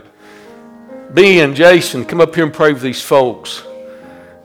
Ben, 1.09 1.53
Jason, 1.53 2.05
come 2.05 2.21
up 2.21 2.33
here 2.33 2.45
and 2.45 2.53
pray 2.53 2.73
for 2.73 2.79
these 2.79 3.01
folks. 3.01 3.63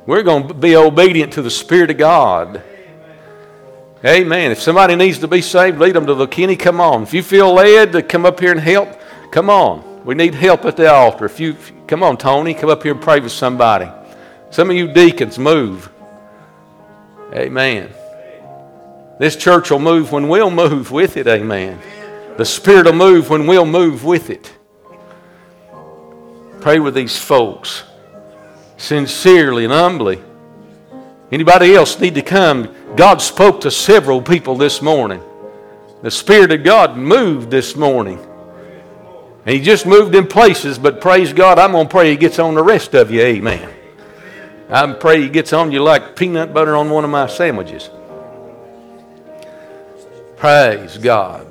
We're 0.07 0.25
going 0.25 0.49
to 0.49 0.55
be 0.55 0.75
obedient 0.75 1.35
to 1.35 1.43
the 1.43 1.51
Spirit 1.51 1.91
of 1.91 1.99
God. 1.99 2.63
Amen. 4.05 4.51
If 4.51 4.61
somebody 4.61 4.97
needs 4.97 5.19
to 5.21 5.29
be 5.29 5.41
saved, 5.41 5.79
lead 5.79 5.95
them 5.95 6.07
to 6.07 6.15
the 6.15 6.27
Kenny. 6.27 6.57
Come 6.57 6.81
on. 6.81 7.05
If 7.05 7.15
you 7.15 7.23
feel 7.23 7.53
led 7.53 7.93
to 7.93 8.03
come 8.03 8.27
up 8.27 8.41
here 8.41 8.51
and 8.51 8.61
help, 8.61 8.89
come 9.31 9.49
on. 9.49 10.05
We 10.05 10.17
need 10.17 10.35
help 10.35 10.65
at 10.65 10.77
the 10.77 10.93
altar. 10.93 11.27
If 11.27 11.39
you 11.39 11.57
come 11.87 12.03
on, 12.03 12.17
Tony, 12.17 12.55
come 12.55 12.71
up 12.71 12.83
here 12.83 12.93
and 12.93 13.01
pray 13.01 13.21
with 13.21 13.31
somebody. 13.31 13.89
Some 14.51 14.71
of 14.71 14.77
you 14.77 14.93
deacons, 14.93 15.39
move. 15.39 15.89
Amen. 17.33 17.89
This 19.19 19.37
church 19.37 19.71
will 19.71 19.79
move 19.79 20.11
when 20.13 20.29
we'll 20.29 20.51
move 20.51 20.91
with 20.91 21.17
it, 21.17 21.27
amen. 21.27 21.79
The 22.37 22.45
Spirit 22.45 22.87
will 22.87 22.93
move 22.95 23.31
when 23.31 23.47
we'll 23.47 23.67
move 23.67 24.05
with 24.05 24.31
it. 24.31 24.53
Pray 26.61 26.79
with 26.79 26.95
these 26.95 27.19
folks 27.19 27.85
sincerely 28.77 29.65
and 29.65 29.73
humbly. 29.73 30.21
Anybody 31.31 31.75
else 31.75 31.99
need 31.99 32.15
to 32.17 32.23
come? 32.23 32.75
God 32.97 33.23
spoke 33.23 33.61
to 33.63 33.71
several 33.71 34.21
people 34.21 34.57
this 34.57 34.83
morning. 34.83 35.23
The 36.03 36.11
Spirit 36.11 36.53
of 36.53 36.65
God 36.65 36.97
moved 36.97 37.51
this 37.51 37.77
morning. 37.77 38.19
And 39.47 39.57
He 39.57 39.61
just 39.61 39.87
moved 39.87 40.15
in 40.15 40.27
places, 40.27 40.79
but 40.79 41.01
praise 41.01 41.33
God, 41.33 41.59
I'm 41.59 41.73
going 41.73 41.87
to 41.87 41.91
pray 41.91 42.11
He 42.11 42.17
gets 42.17 42.39
on 42.39 42.55
the 42.55 42.63
rest 42.63 42.95
of 42.95 43.11
you. 43.11 43.23
Amen. 43.23 43.69
I 44.69 44.93
pray 44.93 45.23
He 45.23 45.29
gets 45.29 45.53
on 45.53 45.73
you 45.73 45.83
like 45.83 46.17
peanut 46.17 46.53
butter 46.53 46.77
on 46.77 46.91
one 46.91 47.05
of 47.05 47.11
my 47.11 47.27
sandwiches. 47.27 47.89
Praise 50.43 50.99
God. 50.99 51.47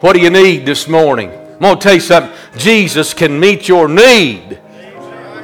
What 0.00 0.14
do 0.14 0.18
you 0.18 0.30
need 0.30 0.64
this 0.64 0.88
morning? 0.88 1.30
I'm 1.30 1.58
going 1.58 1.76
to 1.76 1.82
tell 1.82 1.92
you 1.92 2.00
something. 2.00 2.32
Jesus 2.56 3.12
can 3.12 3.38
meet 3.38 3.68
your 3.68 3.86
need. 3.86 4.58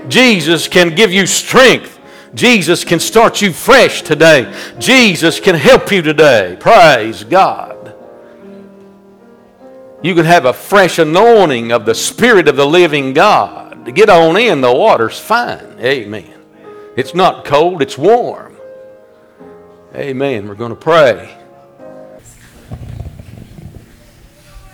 Jesus 0.09 0.67
can 0.67 0.95
give 0.95 1.13
you 1.13 1.27
strength. 1.27 2.01
Jesus 2.33 2.85
can 2.85 2.99
start 2.99 3.43
you 3.43 3.53
fresh 3.53 4.01
today. 4.01 4.51
Jesus 4.79 5.41
can 5.41 5.57
help 5.57 5.93
you 5.93 6.01
today. 6.01 6.57
Praise 6.59 7.23
God. 7.23 7.95
You 10.03 10.15
can 10.15 10.25
have 10.25 10.47
a 10.47 10.55
fresh 10.55 10.99
anointing 10.99 11.73
of 11.73 11.85
the 11.85 11.95
Spirit 11.95 12.49
of 12.49 12.57
the 12.57 12.67
living 12.67 13.13
God. 13.13 13.95
Get 13.95 14.09
on 14.09 14.39
in, 14.39 14.63
the 14.63 14.73
water's 14.73 15.19
fine. 15.19 15.77
Amen. 15.81 16.33
It's 16.97 17.15
not 17.15 17.45
cold, 17.45 17.83
it's 17.83 17.99
warm. 17.99 18.57
Amen. 19.95 20.49
We're 20.49 20.55
going 20.55 20.71
to 20.71 20.77
pray. 20.77 21.37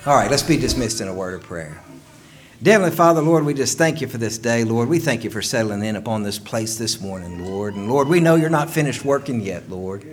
All 0.05 0.13
right, 0.13 0.29
let's 0.29 0.43
be 0.43 0.57
dismissed 0.57 0.99
in 0.99 1.07
a 1.07 1.13
word 1.13 1.33
of 1.33 1.43
prayer. 1.43 1.81
Heavenly 2.61 2.93
Father, 2.93 3.21
Lord, 3.21 3.45
we 3.45 3.53
just 3.53 3.77
thank 3.77 4.01
you 4.01 4.07
for 4.09 4.17
this 4.17 4.37
day, 4.37 4.65
Lord. 4.65 4.89
We 4.89 4.99
thank 4.99 5.23
you 5.23 5.29
for 5.29 5.41
settling 5.41 5.81
in 5.81 5.95
upon 5.95 6.23
this 6.23 6.37
place 6.37 6.77
this 6.77 6.99
morning, 6.99 7.45
Lord. 7.45 7.75
And 7.75 7.87
Lord, 7.87 8.09
we 8.09 8.19
know 8.19 8.35
you're 8.35 8.49
not 8.49 8.69
finished 8.69 9.05
working 9.05 9.39
yet, 9.39 9.69
Lord. 9.69 10.05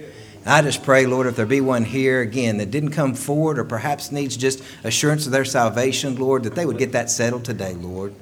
I 0.46 0.62
just 0.62 0.84
pray, 0.84 1.06
Lord, 1.06 1.26
if 1.26 1.34
there 1.34 1.44
be 1.44 1.60
one 1.60 1.84
here 1.84 2.20
again 2.20 2.58
that 2.58 2.70
didn't 2.70 2.92
come 2.92 3.14
forward 3.14 3.58
or 3.58 3.64
perhaps 3.64 4.12
needs 4.12 4.36
just 4.36 4.62
assurance 4.84 5.26
of 5.26 5.32
their 5.32 5.44
salvation, 5.44 6.14
Lord, 6.14 6.44
that 6.44 6.54
they 6.54 6.66
would 6.66 6.78
get 6.78 6.92
that 6.92 7.10
settled 7.10 7.44
today, 7.44 7.74
Lord. 7.74 8.14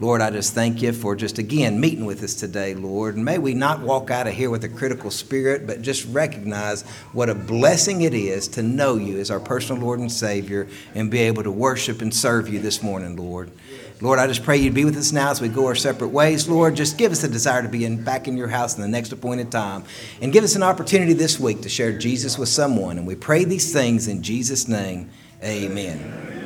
Lord, 0.00 0.20
I 0.20 0.30
just 0.30 0.54
thank 0.54 0.82
you 0.82 0.92
for 0.92 1.14
just 1.14 1.38
again 1.38 1.78
meeting 1.78 2.04
with 2.04 2.24
us 2.24 2.34
today, 2.34 2.74
Lord. 2.74 3.14
And 3.14 3.24
may 3.24 3.38
we 3.38 3.54
not 3.54 3.80
walk 3.80 4.10
out 4.10 4.26
of 4.26 4.34
here 4.34 4.50
with 4.50 4.64
a 4.64 4.68
critical 4.68 5.10
spirit, 5.10 5.68
but 5.68 5.82
just 5.82 6.04
recognize 6.06 6.82
what 7.12 7.30
a 7.30 7.34
blessing 7.34 8.02
it 8.02 8.12
is 8.12 8.48
to 8.48 8.62
know 8.62 8.96
you 8.96 9.20
as 9.20 9.30
our 9.30 9.38
personal 9.38 9.80
Lord 9.80 10.00
and 10.00 10.10
Savior 10.10 10.66
and 10.96 11.12
be 11.12 11.20
able 11.20 11.44
to 11.44 11.50
worship 11.52 12.02
and 12.02 12.12
serve 12.12 12.48
you 12.48 12.58
this 12.58 12.82
morning, 12.82 13.14
Lord. 13.14 13.52
Lord, 14.00 14.18
I 14.18 14.26
just 14.26 14.42
pray 14.42 14.56
you'd 14.56 14.74
be 14.74 14.84
with 14.84 14.96
us 14.96 15.12
now 15.12 15.30
as 15.30 15.40
we 15.40 15.48
go 15.48 15.66
our 15.66 15.76
separate 15.76 16.08
ways. 16.08 16.48
Lord, 16.48 16.74
just 16.74 16.98
give 16.98 17.12
us 17.12 17.22
a 17.22 17.28
desire 17.28 17.62
to 17.62 17.68
be 17.68 17.84
in, 17.84 18.02
back 18.02 18.26
in 18.26 18.36
your 18.36 18.48
house 18.48 18.74
in 18.74 18.82
the 18.82 18.88
next 18.88 19.12
appointed 19.12 19.52
time. 19.52 19.84
And 20.20 20.32
give 20.32 20.42
us 20.42 20.56
an 20.56 20.64
opportunity 20.64 21.12
this 21.12 21.38
week 21.38 21.62
to 21.62 21.68
share 21.68 21.96
Jesus 21.96 22.36
with 22.36 22.48
someone. 22.48 22.98
And 22.98 23.06
we 23.06 23.14
pray 23.14 23.44
these 23.44 23.72
things 23.72 24.08
in 24.08 24.24
Jesus' 24.24 24.66
name. 24.66 25.10
Amen. 25.42 26.43